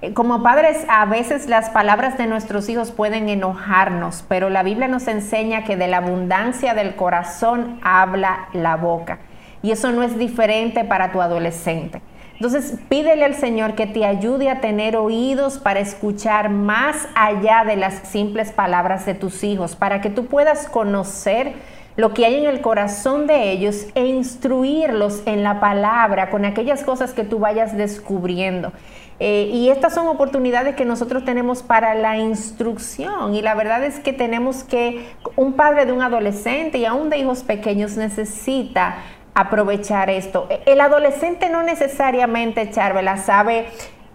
Eh, 0.00 0.14
como 0.14 0.42
padres, 0.42 0.84
a 0.88 1.04
veces 1.04 1.48
las 1.48 1.70
palabras 1.70 2.16
de 2.16 2.26
nuestros 2.26 2.68
hijos 2.68 2.90
pueden 2.90 3.28
enojarnos, 3.28 4.24
pero 4.26 4.48
la 4.48 4.62
Biblia 4.62 4.88
nos 4.88 5.06
enseña 5.06 5.64
que 5.64 5.76
de 5.76 5.86
la 5.86 5.98
abundancia 5.98 6.74
del 6.74 6.96
corazón 6.96 7.78
habla 7.82 8.48
la 8.52 8.76
boca. 8.76 9.18
Y 9.62 9.70
eso 9.70 9.92
no 9.92 10.02
es 10.02 10.18
diferente 10.18 10.84
para 10.84 11.12
tu 11.12 11.20
adolescente. 11.20 12.02
Entonces, 12.34 12.80
pídele 12.88 13.24
al 13.24 13.36
Señor 13.36 13.74
que 13.74 13.86
te 13.86 14.04
ayude 14.04 14.50
a 14.50 14.60
tener 14.60 14.96
oídos 14.96 15.58
para 15.58 15.78
escuchar 15.78 16.50
más 16.50 17.06
allá 17.14 17.62
de 17.64 17.76
las 17.76 17.94
simples 18.08 18.50
palabras 18.50 19.06
de 19.06 19.14
tus 19.14 19.44
hijos, 19.44 19.76
para 19.76 20.00
que 20.00 20.10
tú 20.10 20.26
puedas 20.26 20.68
conocer 20.68 21.52
lo 21.96 22.14
que 22.14 22.24
hay 22.24 22.36
en 22.36 22.46
el 22.46 22.60
corazón 22.60 23.26
de 23.26 23.50
ellos 23.50 23.86
e 23.94 24.06
instruirlos 24.06 25.22
en 25.26 25.42
la 25.42 25.60
palabra 25.60 26.30
con 26.30 26.44
aquellas 26.44 26.84
cosas 26.84 27.12
que 27.12 27.24
tú 27.24 27.38
vayas 27.38 27.76
descubriendo. 27.76 28.72
Eh, 29.20 29.50
y 29.52 29.68
estas 29.68 29.94
son 29.94 30.08
oportunidades 30.08 30.74
que 30.74 30.84
nosotros 30.84 31.24
tenemos 31.24 31.62
para 31.62 31.94
la 31.94 32.16
instrucción 32.16 33.34
y 33.34 33.42
la 33.42 33.54
verdad 33.54 33.84
es 33.84 34.00
que 34.00 34.12
tenemos 34.12 34.64
que, 34.64 35.06
un 35.36 35.52
padre 35.52 35.86
de 35.86 35.92
un 35.92 36.02
adolescente 36.02 36.78
y 36.78 36.86
aún 36.86 37.10
de 37.10 37.18
hijos 37.18 37.42
pequeños 37.42 37.96
necesita 37.96 38.96
aprovechar 39.34 40.10
esto. 40.10 40.48
El 40.66 40.80
adolescente 40.80 41.50
no 41.50 41.62
necesariamente, 41.62 42.70
Charvela, 42.70 43.16
sabe 43.18 43.66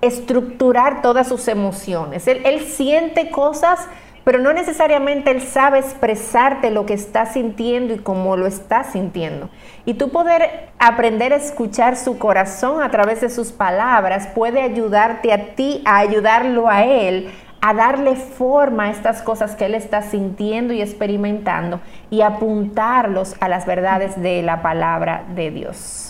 estructurar 0.02 1.02
todas 1.02 1.28
sus 1.28 1.48
emociones. 1.48 2.28
Él, 2.28 2.42
él 2.44 2.62
siente 2.62 3.30
cosas 3.32 3.88
pero 4.28 4.40
no 4.40 4.52
necesariamente 4.52 5.32
él 5.32 5.42
sabe 5.42 5.80
expresarte 5.80 6.70
lo 6.70 6.86
que 6.86 6.94
está 6.94 7.28
sintiendo 7.28 7.94
y 7.94 8.00
cómo 8.00 8.36
lo 8.36 8.46
está 8.46 8.84
sintiendo. 8.84 9.50
Y 9.86 9.94
tú 9.94 10.10
poder 10.10 10.68
aprender 10.80 11.32
a 11.32 11.38
escuchar 11.38 11.96
su 11.96 12.18
corazón 12.18 12.84
a 12.84 12.92
través 12.92 13.22
de 13.22 13.30
sus 13.30 13.54
palabras 13.54 14.28
puede 14.36 14.62
ayudarte 14.62 15.32
a 15.32 15.56
ti, 15.56 15.82
a 15.86 16.00
ayudarlo 16.00 16.68
a 16.70 16.84
él 16.84 17.30
a 17.62 17.74
darle 17.74 18.16
forma 18.18 18.84
a 18.84 18.90
estas 18.92 19.22
cosas 19.22 19.56
que 19.56 19.66
él 19.66 19.76
está 19.76 20.02
sintiendo 20.02 20.74
y 20.74 20.82
experimentando 20.82 21.80
y 22.10 22.22
apuntarlos 22.22 23.36
a 23.40 23.48
las 23.48 23.66
verdades 23.66 24.22
de 24.22 24.44
la 24.44 24.62
palabra 24.62 25.24
de 25.36 25.52
Dios. 25.52 26.07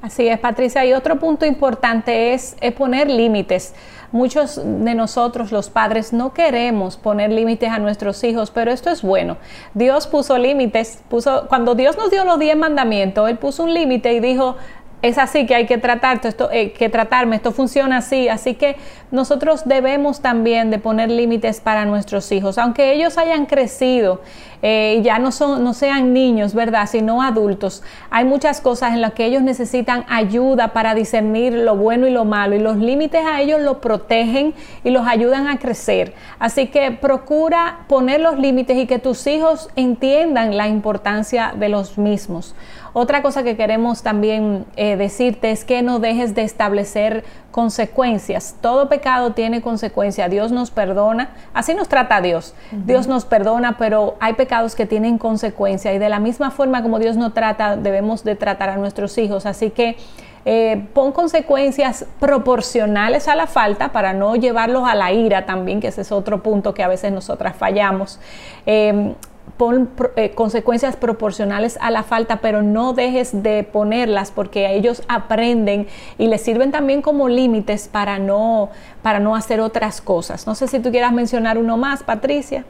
Así 0.00 0.28
es, 0.28 0.38
Patricia. 0.38 0.84
Y 0.86 0.92
otro 0.92 1.18
punto 1.18 1.44
importante 1.44 2.32
es, 2.32 2.56
poner 2.76 3.10
límites. 3.10 3.74
Muchos 4.12 4.60
de 4.64 4.94
nosotros, 4.94 5.52
los 5.52 5.68
padres, 5.68 6.12
no 6.12 6.32
queremos 6.32 6.96
poner 6.96 7.30
límites 7.30 7.68
a 7.68 7.78
nuestros 7.78 8.22
hijos, 8.24 8.50
pero 8.50 8.70
esto 8.70 8.90
es 8.90 9.02
bueno. 9.02 9.36
Dios 9.74 10.06
puso 10.06 10.38
límites, 10.38 11.02
puso, 11.10 11.46
cuando 11.48 11.74
Dios 11.74 11.98
nos 11.98 12.10
dio 12.10 12.24
los 12.24 12.38
diez 12.38 12.56
mandamientos, 12.56 13.28
Él 13.28 13.36
puso 13.36 13.64
un 13.64 13.74
límite 13.74 14.14
y 14.14 14.20
dijo, 14.20 14.56
es 15.02 15.18
así 15.18 15.46
que 15.46 15.54
hay 15.54 15.66
que 15.66 15.78
tratar 15.78 16.20
esto, 16.24 16.50
eh, 16.50 16.72
que 16.72 16.88
tratarme, 16.88 17.36
esto 17.36 17.52
funciona 17.52 17.98
así, 17.98 18.28
así 18.28 18.54
que 18.54 18.76
nosotros 19.10 19.62
debemos 19.64 20.20
también 20.20 20.70
de 20.70 20.78
poner 20.78 21.10
límites 21.10 21.60
para 21.60 21.84
nuestros 21.84 22.30
hijos, 22.32 22.58
aunque 22.58 22.92
ellos 22.92 23.16
hayan 23.18 23.46
crecido 23.46 24.20
eh, 24.60 25.00
ya 25.04 25.20
no 25.20 25.30
son, 25.30 25.62
no 25.62 25.72
sean 25.72 26.12
niños, 26.12 26.52
verdad, 26.52 26.88
sino 26.88 27.22
adultos. 27.22 27.84
Hay 28.10 28.24
muchas 28.24 28.60
cosas 28.60 28.92
en 28.92 29.00
las 29.00 29.12
que 29.12 29.24
ellos 29.24 29.42
necesitan 29.42 30.04
ayuda 30.08 30.72
para 30.72 30.94
discernir 30.94 31.52
lo 31.52 31.76
bueno 31.76 32.08
y 32.08 32.10
lo 32.10 32.24
malo 32.24 32.56
y 32.56 32.58
los 32.58 32.76
límites 32.76 33.24
a 33.24 33.40
ellos 33.40 33.60
los 33.60 33.76
protegen 33.76 34.54
y 34.82 34.90
los 34.90 35.06
ayudan 35.06 35.46
a 35.46 35.58
crecer. 35.58 36.14
Así 36.40 36.66
que 36.66 36.90
procura 36.90 37.84
poner 37.88 38.20
los 38.20 38.38
límites 38.38 38.76
y 38.76 38.86
que 38.86 38.98
tus 38.98 39.26
hijos 39.28 39.68
entiendan 39.76 40.56
la 40.56 40.66
importancia 40.66 41.54
de 41.56 41.68
los 41.68 41.96
mismos. 41.96 42.56
Otra 42.92 43.22
cosa 43.22 43.42
que 43.42 43.56
queremos 43.56 44.02
también 44.02 44.64
eh, 44.76 44.96
decirte 44.96 45.50
es 45.50 45.64
que 45.64 45.82
no 45.82 45.98
dejes 45.98 46.34
de 46.34 46.42
establecer 46.42 47.24
consecuencias. 47.50 48.56
Todo 48.60 48.88
pecado 48.88 49.32
tiene 49.32 49.60
consecuencias. 49.62 50.30
Dios 50.30 50.52
nos 50.52 50.70
perdona, 50.70 51.30
así 51.54 51.74
nos 51.74 51.88
trata 51.88 52.20
Dios. 52.20 52.54
Dios 52.70 53.06
nos 53.06 53.24
perdona, 53.24 53.76
pero 53.78 54.16
hay 54.20 54.34
pecados 54.34 54.74
que 54.74 54.86
tienen 54.86 55.18
consecuencias 55.18 55.94
y 55.94 55.98
de 55.98 56.08
la 56.08 56.20
misma 56.20 56.50
forma 56.50 56.82
como 56.82 56.98
Dios 56.98 57.16
nos 57.16 57.34
trata, 57.34 57.76
debemos 57.76 58.24
de 58.24 58.36
tratar 58.36 58.68
a 58.70 58.76
nuestros 58.76 59.16
hijos. 59.18 59.46
Así 59.46 59.70
que 59.70 59.96
eh, 60.44 60.86
pon 60.94 61.12
consecuencias 61.12 62.06
proporcionales 62.20 63.28
a 63.28 63.34
la 63.34 63.46
falta 63.46 63.92
para 63.92 64.12
no 64.12 64.36
llevarlos 64.36 64.88
a 64.88 64.94
la 64.94 65.12
ira 65.12 65.44
también, 65.44 65.80
que 65.80 65.88
ese 65.88 66.02
es 66.02 66.12
otro 66.12 66.42
punto 66.42 66.74
que 66.74 66.82
a 66.82 66.88
veces 66.88 67.12
nosotras 67.12 67.56
fallamos. 67.56 68.20
Eh, 68.64 69.14
pon 69.56 69.88
eh, 70.16 70.30
consecuencias 70.30 70.96
proporcionales 70.96 71.78
a 71.80 71.90
la 71.90 72.02
falta, 72.02 72.36
pero 72.36 72.62
no 72.62 72.92
dejes 72.92 73.42
de 73.42 73.64
ponerlas 73.64 74.30
porque 74.30 74.74
ellos 74.74 75.02
aprenden 75.08 75.86
y 76.18 76.26
les 76.26 76.42
sirven 76.42 76.70
también 76.70 77.02
como 77.02 77.28
límites 77.28 77.88
para 77.88 78.18
no, 78.18 78.70
para 79.02 79.20
no 79.20 79.34
hacer 79.34 79.60
otras 79.60 80.00
cosas. 80.00 80.46
No 80.46 80.54
sé 80.54 80.68
si 80.68 80.80
tú 80.80 80.90
quieras 80.90 81.12
mencionar 81.12 81.58
uno 81.58 81.76
más, 81.76 82.02
Patricia. 82.02 82.64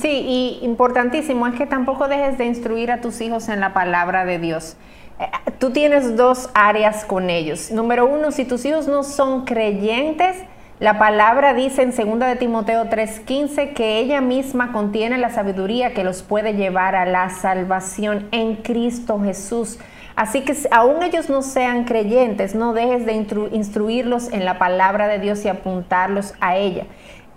Sí, 0.00 0.08
y 0.10 0.58
importantísimo 0.62 1.46
es 1.46 1.54
que 1.54 1.66
tampoco 1.66 2.08
dejes 2.08 2.36
de 2.38 2.46
instruir 2.46 2.90
a 2.90 3.00
tus 3.00 3.20
hijos 3.20 3.48
en 3.48 3.60
la 3.60 3.72
palabra 3.72 4.24
de 4.24 4.38
Dios. 4.38 4.76
Eh, 5.20 5.26
tú 5.58 5.70
tienes 5.70 6.16
dos 6.16 6.50
áreas 6.54 7.04
con 7.04 7.30
ellos. 7.30 7.70
Número 7.70 8.06
uno, 8.06 8.32
si 8.32 8.44
tus 8.44 8.64
hijos 8.64 8.88
no 8.88 9.04
son 9.04 9.44
creyentes, 9.44 10.36
la 10.82 10.98
palabra 10.98 11.54
dice 11.54 11.82
en 11.82 11.92
2 11.92 12.18
de 12.18 12.34
Timoteo 12.34 12.86
3:15 12.86 13.72
que 13.72 14.00
ella 14.00 14.20
misma 14.20 14.72
contiene 14.72 15.16
la 15.16 15.30
sabiduría 15.30 15.94
que 15.94 16.02
los 16.02 16.24
puede 16.24 16.54
llevar 16.54 16.96
a 16.96 17.06
la 17.06 17.30
salvación 17.30 18.26
en 18.32 18.56
Cristo 18.56 19.20
Jesús. 19.20 19.78
Así 20.16 20.40
que 20.40 20.56
aún 20.72 21.04
ellos 21.04 21.30
no 21.30 21.42
sean 21.42 21.84
creyentes, 21.84 22.56
no 22.56 22.72
dejes 22.72 23.06
de 23.06 23.12
instruirlos 23.52 24.32
en 24.32 24.44
la 24.44 24.58
palabra 24.58 25.06
de 25.06 25.20
Dios 25.20 25.44
y 25.44 25.48
apuntarlos 25.48 26.34
a 26.40 26.56
ella. 26.56 26.86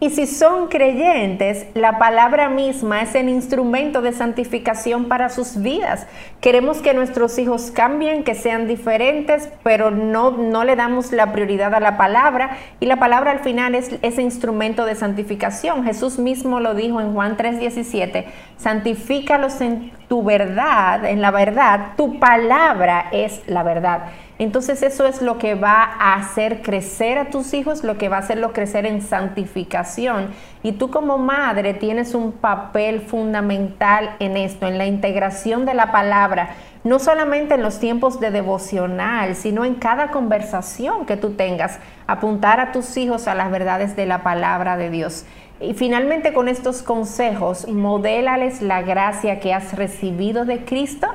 Y 0.01 0.09
si 0.09 0.27
son 0.27 0.67
creyentes, 0.67 1.67
la 1.73 1.97
palabra 1.97 2.49
misma 2.49 3.01
es 3.01 3.15
el 3.15 3.29
instrumento 3.29 4.01
de 4.01 4.11
santificación 4.11 5.05
para 5.05 5.29
sus 5.29 5.61
vidas. 5.61 6.05
Queremos 6.41 6.79
que 6.79 6.93
nuestros 6.93 7.39
hijos 7.39 7.71
cambien, 7.71 8.25
que 8.25 8.35
sean 8.35 8.67
diferentes, 8.67 9.49
pero 9.63 9.91
no, 9.91 10.31
no 10.31 10.65
le 10.65 10.75
damos 10.75 11.13
la 11.13 11.31
prioridad 11.31 11.73
a 11.73 11.79
la 11.79 11.95
palabra. 11.95 12.57
Y 12.81 12.87
la 12.87 12.97
palabra 12.97 13.31
al 13.31 13.39
final 13.39 13.73
es 13.73 13.95
ese 14.01 14.21
instrumento 14.21 14.83
de 14.83 14.95
santificación. 14.95 15.85
Jesús 15.85 16.19
mismo 16.19 16.59
lo 16.59 16.75
dijo 16.75 16.99
en 16.99 17.13
Juan 17.13 17.37
3:17, 17.37 18.25
santifícalos 18.57 19.61
en 19.61 19.93
tu 20.09 20.23
verdad, 20.23 21.05
en 21.05 21.21
la 21.21 21.31
verdad, 21.31 21.93
tu 21.95 22.19
palabra 22.19 23.07
es 23.13 23.41
la 23.47 23.63
verdad. 23.63 24.03
Entonces 24.37 24.83
eso 24.83 25.05
es 25.05 25.21
lo 25.21 25.37
que 25.37 25.55
va 25.55 25.83
a 25.83 26.15
hacer 26.15 26.61
crecer 26.61 27.17
a 27.17 27.29
tus 27.29 27.53
hijos, 27.53 27.85
lo 27.85 27.97
que 27.97 28.09
va 28.09 28.17
a 28.17 28.19
hacerlo 28.19 28.51
crecer 28.51 28.85
en 28.85 29.01
santificación. 29.01 30.31
Y 30.61 30.73
tú 30.73 30.91
como 30.91 31.17
madre 31.17 31.73
tienes 31.73 32.13
un 32.13 32.33
papel 32.33 32.99
fundamental 32.99 34.17
en 34.19 34.35
esto, 34.35 34.67
en 34.67 34.77
la 34.77 34.87
integración 34.87 35.65
de 35.65 35.73
la 35.73 35.93
palabra, 35.93 36.49
no 36.83 36.99
solamente 36.99 37.55
en 37.55 37.63
los 37.63 37.79
tiempos 37.79 38.19
de 38.19 38.29
devocional, 38.29 39.35
sino 39.35 39.63
en 39.63 39.75
cada 39.75 40.11
conversación 40.11 41.05
que 41.05 41.15
tú 41.15 41.31
tengas, 41.31 41.79
apuntar 42.05 42.59
a 42.59 42.73
tus 42.73 42.97
hijos 42.97 43.29
a 43.29 43.35
las 43.35 43.49
verdades 43.49 43.95
de 43.95 44.05
la 44.05 44.21
palabra 44.21 44.75
de 44.75 44.89
Dios. 44.89 45.25
Y 45.61 45.73
finalmente 45.73 46.33
con 46.33 46.49
estos 46.49 46.83
consejos, 46.83 47.69
modélales 47.69 48.61
la 48.61 48.81
gracia 48.81 49.39
que 49.39 49.53
has 49.53 49.73
recibido 49.77 50.43
de 50.43 50.65
Cristo 50.65 51.07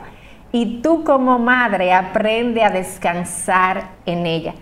y 0.53 0.81
tú 0.83 1.05
como 1.05 1.39
madre 1.39 1.93
aprende 1.93 2.63
a 2.65 2.71
descansar 2.71 3.91
en 4.07 4.27
ella. 4.27 4.55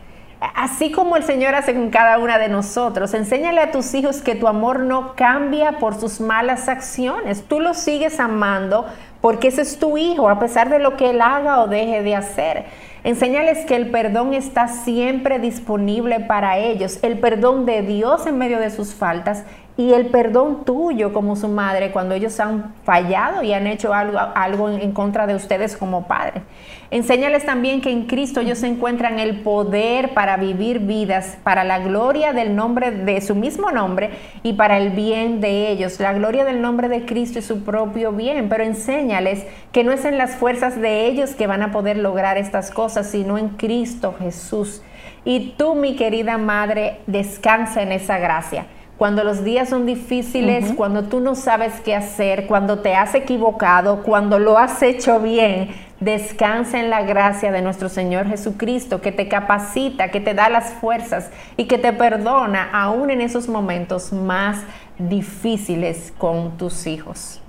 Así 0.54 0.92
como 0.92 1.16
el 1.16 1.24
Señor 1.24 1.56
hace 1.56 1.74
con 1.74 1.90
cada 1.90 2.18
una 2.18 2.38
de 2.38 2.48
nosotros, 2.48 3.12
enséñale 3.14 3.60
a 3.60 3.72
tus 3.72 3.92
hijos 3.94 4.20
que 4.20 4.36
tu 4.36 4.46
amor 4.46 4.80
no 4.80 5.16
cambia 5.16 5.78
por 5.78 5.98
sus 5.98 6.20
malas 6.20 6.68
acciones. 6.68 7.44
Tú 7.48 7.58
lo 7.58 7.74
sigues 7.74 8.20
amando 8.20 8.86
porque 9.20 9.48
ese 9.48 9.62
es 9.62 9.80
tu 9.80 9.98
hijo, 9.98 10.28
a 10.28 10.38
pesar 10.38 10.70
de 10.70 10.78
lo 10.78 10.96
que 10.96 11.10
él 11.10 11.20
haga 11.22 11.60
o 11.60 11.66
deje 11.66 12.02
de 12.04 12.14
hacer. 12.14 12.66
Enséñales 13.02 13.64
que 13.66 13.74
el 13.74 13.90
perdón 13.90 14.32
está 14.32 14.68
siempre 14.68 15.40
disponible 15.40 16.20
para 16.20 16.58
ellos, 16.58 17.00
el 17.02 17.18
perdón 17.18 17.66
de 17.66 17.82
Dios 17.82 18.26
en 18.26 18.38
medio 18.38 18.60
de 18.60 18.70
sus 18.70 18.94
faltas 18.94 19.44
y 19.78 19.92
el 19.92 20.06
perdón 20.06 20.64
tuyo 20.64 21.12
como 21.12 21.36
su 21.36 21.46
madre 21.46 21.92
cuando 21.92 22.16
ellos 22.16 22.40
han 22.40 22.74
fallado 22.82 23.44
y 23.44 23.52
han 23.52 23.68
hecho 23.68 23.94
algo, 23.94 24.18
algo 24.18 24.68
en 24.70 24.90
contra 24.90 25.28
de 25.28 25.36
ustedes 25.36 25.76
como 25.76 26.08
padres. 26.08 26.42
Enséñales 26.90 27.46
también 27.46 27.80
que 27.80 27.92
en 27.92 28.06
Cristo 28.06 28.40
ellos 28.40 28.60
encuentran 28.64 29.20
el 29.20 29.42
poder 29.42 30.14
para 30.14 30.36
vivir 30.36 30.80
vidas, 30.80 31.38
para 31.44 31.62
la 31.62 31.78
gloria 31.78 32.32
del 32.32 32.56
nombre 32.56 32.90
de 32.90 33.20
su 33.20 33.36
mismo 33.36 33.70
nombre 33.70 34.10
y 34.42 34.54
para 34.54 34.78
el 34.78 34.90
bien 34.90 35.40
de 35.40 35.70
ellos, 35.70 36.00
la 36.00 36.12
gloria 36.12 36.44
del 36.44 36.60
nombre 36.60 36.88
de 36.88 37.04
Cristo 37.06 37.38
y 37.38 37.42
su 37.42 37.62
propio 37.62 38.10
bien. 38.10 38.48
Pero 38.48 38.64
enséñales 38.64 39.46
que 39.70 39.84
no 39.84 39.92
es 39.92 40.04
en 40.04 40.18
las 40.18 40.34
fuerzas 40.34 40.80
de 40.80 41.06
ellos 41.06 41.36
que 41.36 41.46
van 41.46 41.62
a 41.62 41.70
poder 41.70 41.98
lograr 41.98 42.36
estas 42.36 42.72
cosas, 42.72 43.08
sino 43.12 43.38
en 43.38 43.50
Cristo 43.50 44.16
Jesús. 44.18 44.82
Y 45.24 45.54
tú, 45.56 45.76
mi 45.76 45.94
querida 45.94 46.36
madre, 46.36 46.98
descansa 47.06 47.82
en 47.82 47.92
esa 47.92 48.18
gracia 48.18 48.66
cuando 48.98 49.22
los 49.22 49.44
días 49.44 49.68
son 49.68 49.86
difíciles, 49.86 50.72
cuando 50.72 51.04
tú 51.04 51.20
no 51.20 51.36
sabes 51.36 51.72
qué 51.84 51.94
hacer, 51.94 52.48
cuando 52.48 52.80
te 52.80 52.96
has 52.96 53.14
equivocado, 53.14 54.02
cuando 54.02 54.40
lo 54.40 54.58
has 54.58 54.82
hecho 54.82 55.20
bien, 55.20 55.70
descansa 56.00 56.80
en 56.80 56.90
la 56.90 57.02
gracia 57.02 57.52
de 57.52 57.62
nuestro 57.62 57.88
Señor 57.88 58.26
Jesucristo, 58.26 59.00
que 59.00 59.12
te 59.12 59.28
capacita, 59.28 60.10
que 60.10 60.20
te 60.20 60.34
da 60.34 60.48
las 60.48 60.72
fuerzas 60.74 61.30
y 61.56 61.66
que 61.66 61.78
te 61.78 61.92
perdona 61.92 62.68
aún 62.72 63.10
en 63.10 63.20
esos 63.20 63.48
momentos 63.48 64.12
más 64.12 64.64
difíciles 64.98 66.12
con 66.18 66.56
tus 66.56 66.88
hijos. 66.88 67.40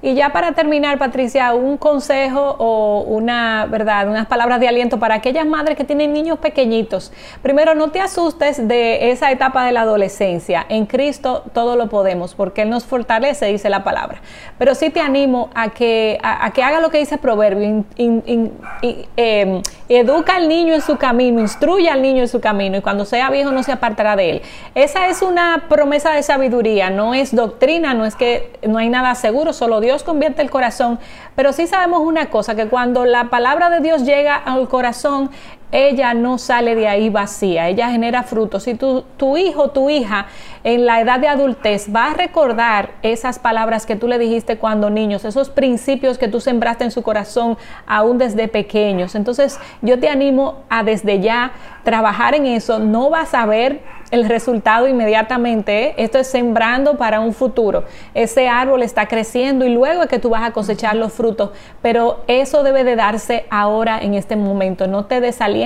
Y 0.00 0.14
ya 0.14 0.30
para 0.30 0.52
terminar, 0.52 0.96
Patricia, 0.96 1.52
un 1.54 1.76
consejo 1.76 2.54
o 2.58 3.00
una, 3.00 3.66
¿verdad? 3.66 4.08
Unas 4.08 4.26
palabras 4.26 4.60
de 4.60 4.68
aliento 4.68 5.00
para 5.00 5.16
aquellas 5.16 5.44
madres 5.44 5.76
que 5.76 5.82
tienen 5.82 6.12
niños 6.12 6.38
pequeñitos. 6.38 7.12
Primero, 7.42 7.74
no 7.74 7.90
te 7.90 8.00
asustes 8.00 8.68
de 8.68 9.10
esa 9.10 9.32
etapa 9.32 9.66
de 9.66 9.72
la 9.72 9.80
adolescencia. 9.80 10.64
En 10.68 10.86
Cristo 10.86 11.42
todo 11.52 11.74
lo 11.74 11.88
podemos 11.88 12.36
porque 12.36 12.62
Él 12.62 12.70
nos 12.70 12.84
fortalece, 12.84 13.46
dice 13.46 13.68
la 13.70 13.82
palabra. 13.82 14.20
Pero 14.56 14.76
sí 14.76 14.90
te 14.90 15.00
animo 15.00 15.50
a 15.54 15.70
que, 15.70 16.18
a, 16.22 16.48
que 16.52 16.62
haga 16.62 16.78
lo 16.80 16.90
que 16.90 16.98
dice 16.98 17.18
Proverbio. 17.18 17.84
Em, 17.96 19.62
educa 19.88 20.36
al 20.36 20.48
niño 20.48 20.74
en 20.74 20.82
su 20.82 20.96
camino, 20.96 21.40
instruye 21.40 21.90
al 21.90 22.02
niño 22.02 22.22
en 22.22 22.28
su 22.28 22.40
camino 22.40 22.76
y 22.76 22.82
cuando 22.82 23.04
sea 23.04 23.30
viejo 23.30 23.50
no 23.50 23.64
se 23.64 23.72
apartará 23.72 24.14
de 24.14 24.30
él. 24.30 24.42
Esa 24.76 25.08
es 25.08 25.22
una 25.22 25.64
promesa 25.68 26.12
de 26.12 26.22
sabiduría, 26.22 26.90
no 26.90 27.14
es 27.14 27.34
doctrina, 27.34 27.94
no 27.94 28.04
es 28.04 28.14
que 28.14 28.52
no 28.66 28.78
hay 28.78 28.90
nada 28.90 29.14
seguro, 29.16 29.52
solo 29.52 29.80
Dios 29.80 29.87
Dios 29.88 30.04
convierte 30.04 30.42
el 30.42 30.50
corazón, 30.50 30.98
pero 31.34 31.54
sí 31.54 31.66
sabemos 31.66 32.00
una 32.02 32.28
cosa, 32.28 32.54
que 32.54 32.68
cuando 32.68 33.06
la 33.06 33.30
palabra 33.30 33.70
de 33.70 33.80
Dios 33.80 34.04
llega 34.04 34.36
al 34.36 34.68
corazón, 34.68 35.30
ella 35.72 36.14
no 36.14 36.38
sale 36.38 36.74
de 36.74 36.88
ahí 36.88 37.10
vacía, 37.10 37.68
ella 37.68 37.90
genera 37.90 38.22
frutos. 38.22 38.62
Si 38.62 38.74
tu, 38.74 39.02
tu 39.16 39.36
hijo, 39.36 39.70
tu 39.70 39.90
hija, 39.90 40.26
en 40.64 40.86
la 40.86 41.00
edad 41.00 41.20
de 41.20 41.28
adultez 41.28 41.94
va 41.94 42.10
a 42.10 42.14
recordar 42.14 42.90
esas 43.02 43.38
palabras 43.38 43.86
que 43.86 43.96
tú 43.96 44.08
le 44.08 44.18
dijiste 44.18 44.58
cuando 44.58 44.90
niños, 44.90 45.24
esos 45.24 45.50
principios 45.50 46.18
que 46.18 46.28
tú 46.28 46.40
sembraste 46.40 46.84
en 46.84 46.90
su 46.90 47.02
corazón 47.02 47.58
aún 47.86 48.18
desde 48.18 48.48
pequeños. 48.48 49.14
Entonces 49.14 49.58
yo 49.82 49.98
te 49.98 50.08
animo 50.08 50.62
a 50.68 50.82
desde 50.82 51.20
ya 51.20 51.52
trabajar 51.84 52.34
en 52.34 52.46
eso. 52.46 52.78
No 52.78 53.10
vas 53.10 53.34
a 53.34 53.46
ver 53.46 53.80
el 54.10 54.28
resultado 54.28 54.88
inmediatamente. 54.88 55.86
¿eh? 55.86 55.94
Esto 55.98 56.18
es 56.18 56.26
sembrando 56.26 56.96
para 56.96 57.20
un 57.20 57.32
futuro. 57.32 57.84
Ese 58.14 58.48
árbol 58.48 58.82
está 58.82 59.06
creciendo 59.06 59.64
y 59.64 59.70
luego 59.70 60.02
es 60.02 60.08
que 60.08 60.18
tú 60.18 60.30
vas 60.30 60.42
a 60.42 60.52
cosechar 60.52 60.96
los 60.96 61.12
frutos. 61.12 61.50
Pero 61.82 62.24
eso 62.26 62.62
debe 62.62 62.84
de 62.84 62.96
darse 62.96 63.46
ahora 63.50 64.00
en 64.00 64.14
este 64.14 64.36
momento. 64.36 64.86
No 64.86 65.06
te 65.06 65.20
desalientes. 65.20 65.57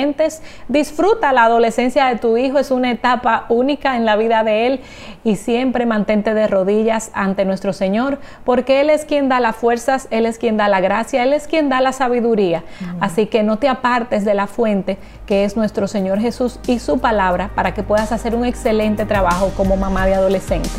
Disfruta 0.68 1.32
la 1.32 1.44
adolescencia 1.44 2.06
de 2.06 2.16
tu 2.16 2.36
hijo. 2.36 2.58
Es 2.58 2.70
una 2.70 2.90
etapa 2.90 3.46
única 3.48 3.96
en 3.96 4.04
la 4.04 4.16
vida 4.16 4.44
de 4.44 4.66
él. 4.66 4.80
Y 5.24 5.36
siempre 5.36 5.86
mantente 5.86 6.34
de 6.34 6.46
rodillas 6.46 7.10
ante 7.14 7.44
nuestro 7.44 7.72
Señor. 7.72 8.18
Porque 8.44 8.80
Él 8.80 8.90
es 8.90 9.04
quien 9.04 9.28
da 9.28 9.40
las 9.40 9.56
fuerzas. 9.56 10.08
Él 10.10 10.26
es 10.26 10.38
quien 10.38 10.56
da 10.56 10.68
la 10.68 10.80
gracia. 10.80 11.22
Él 11.22 11.32
es 11.32 11.46
quien 11.46 11.68
da 11.68 11.80
la 11.80 11.92
sabiduría. 11.92 12.64
Así 13.00 13.26
que 13.26 13.42
no 13.42 13.58
te 13.58 13.68
apartes 13.68 14.24
de 14.24 14.34
la 14.34 14.46
fuente 14.46 14.98
que 15.26 15.44
es 15.44 15.56
nuestro 15.56 15.86
Señor 15.86 16.18
Jesús 16.20 16.58
y 16.66 16.78
su 16.78 16.98
palabra 16.98 17.50
para 17.54 17.74
que 17.74 17.82
puedas 17.82 18.12
hacer 18.12 18.34
un 18.34 18.44
excelente 18.44 19.04
trabajo 19.04 19.52
como 19.56 19.76
mamá 19.76 20.06
de 20.06 20.14
adolescente. 20.14 20.70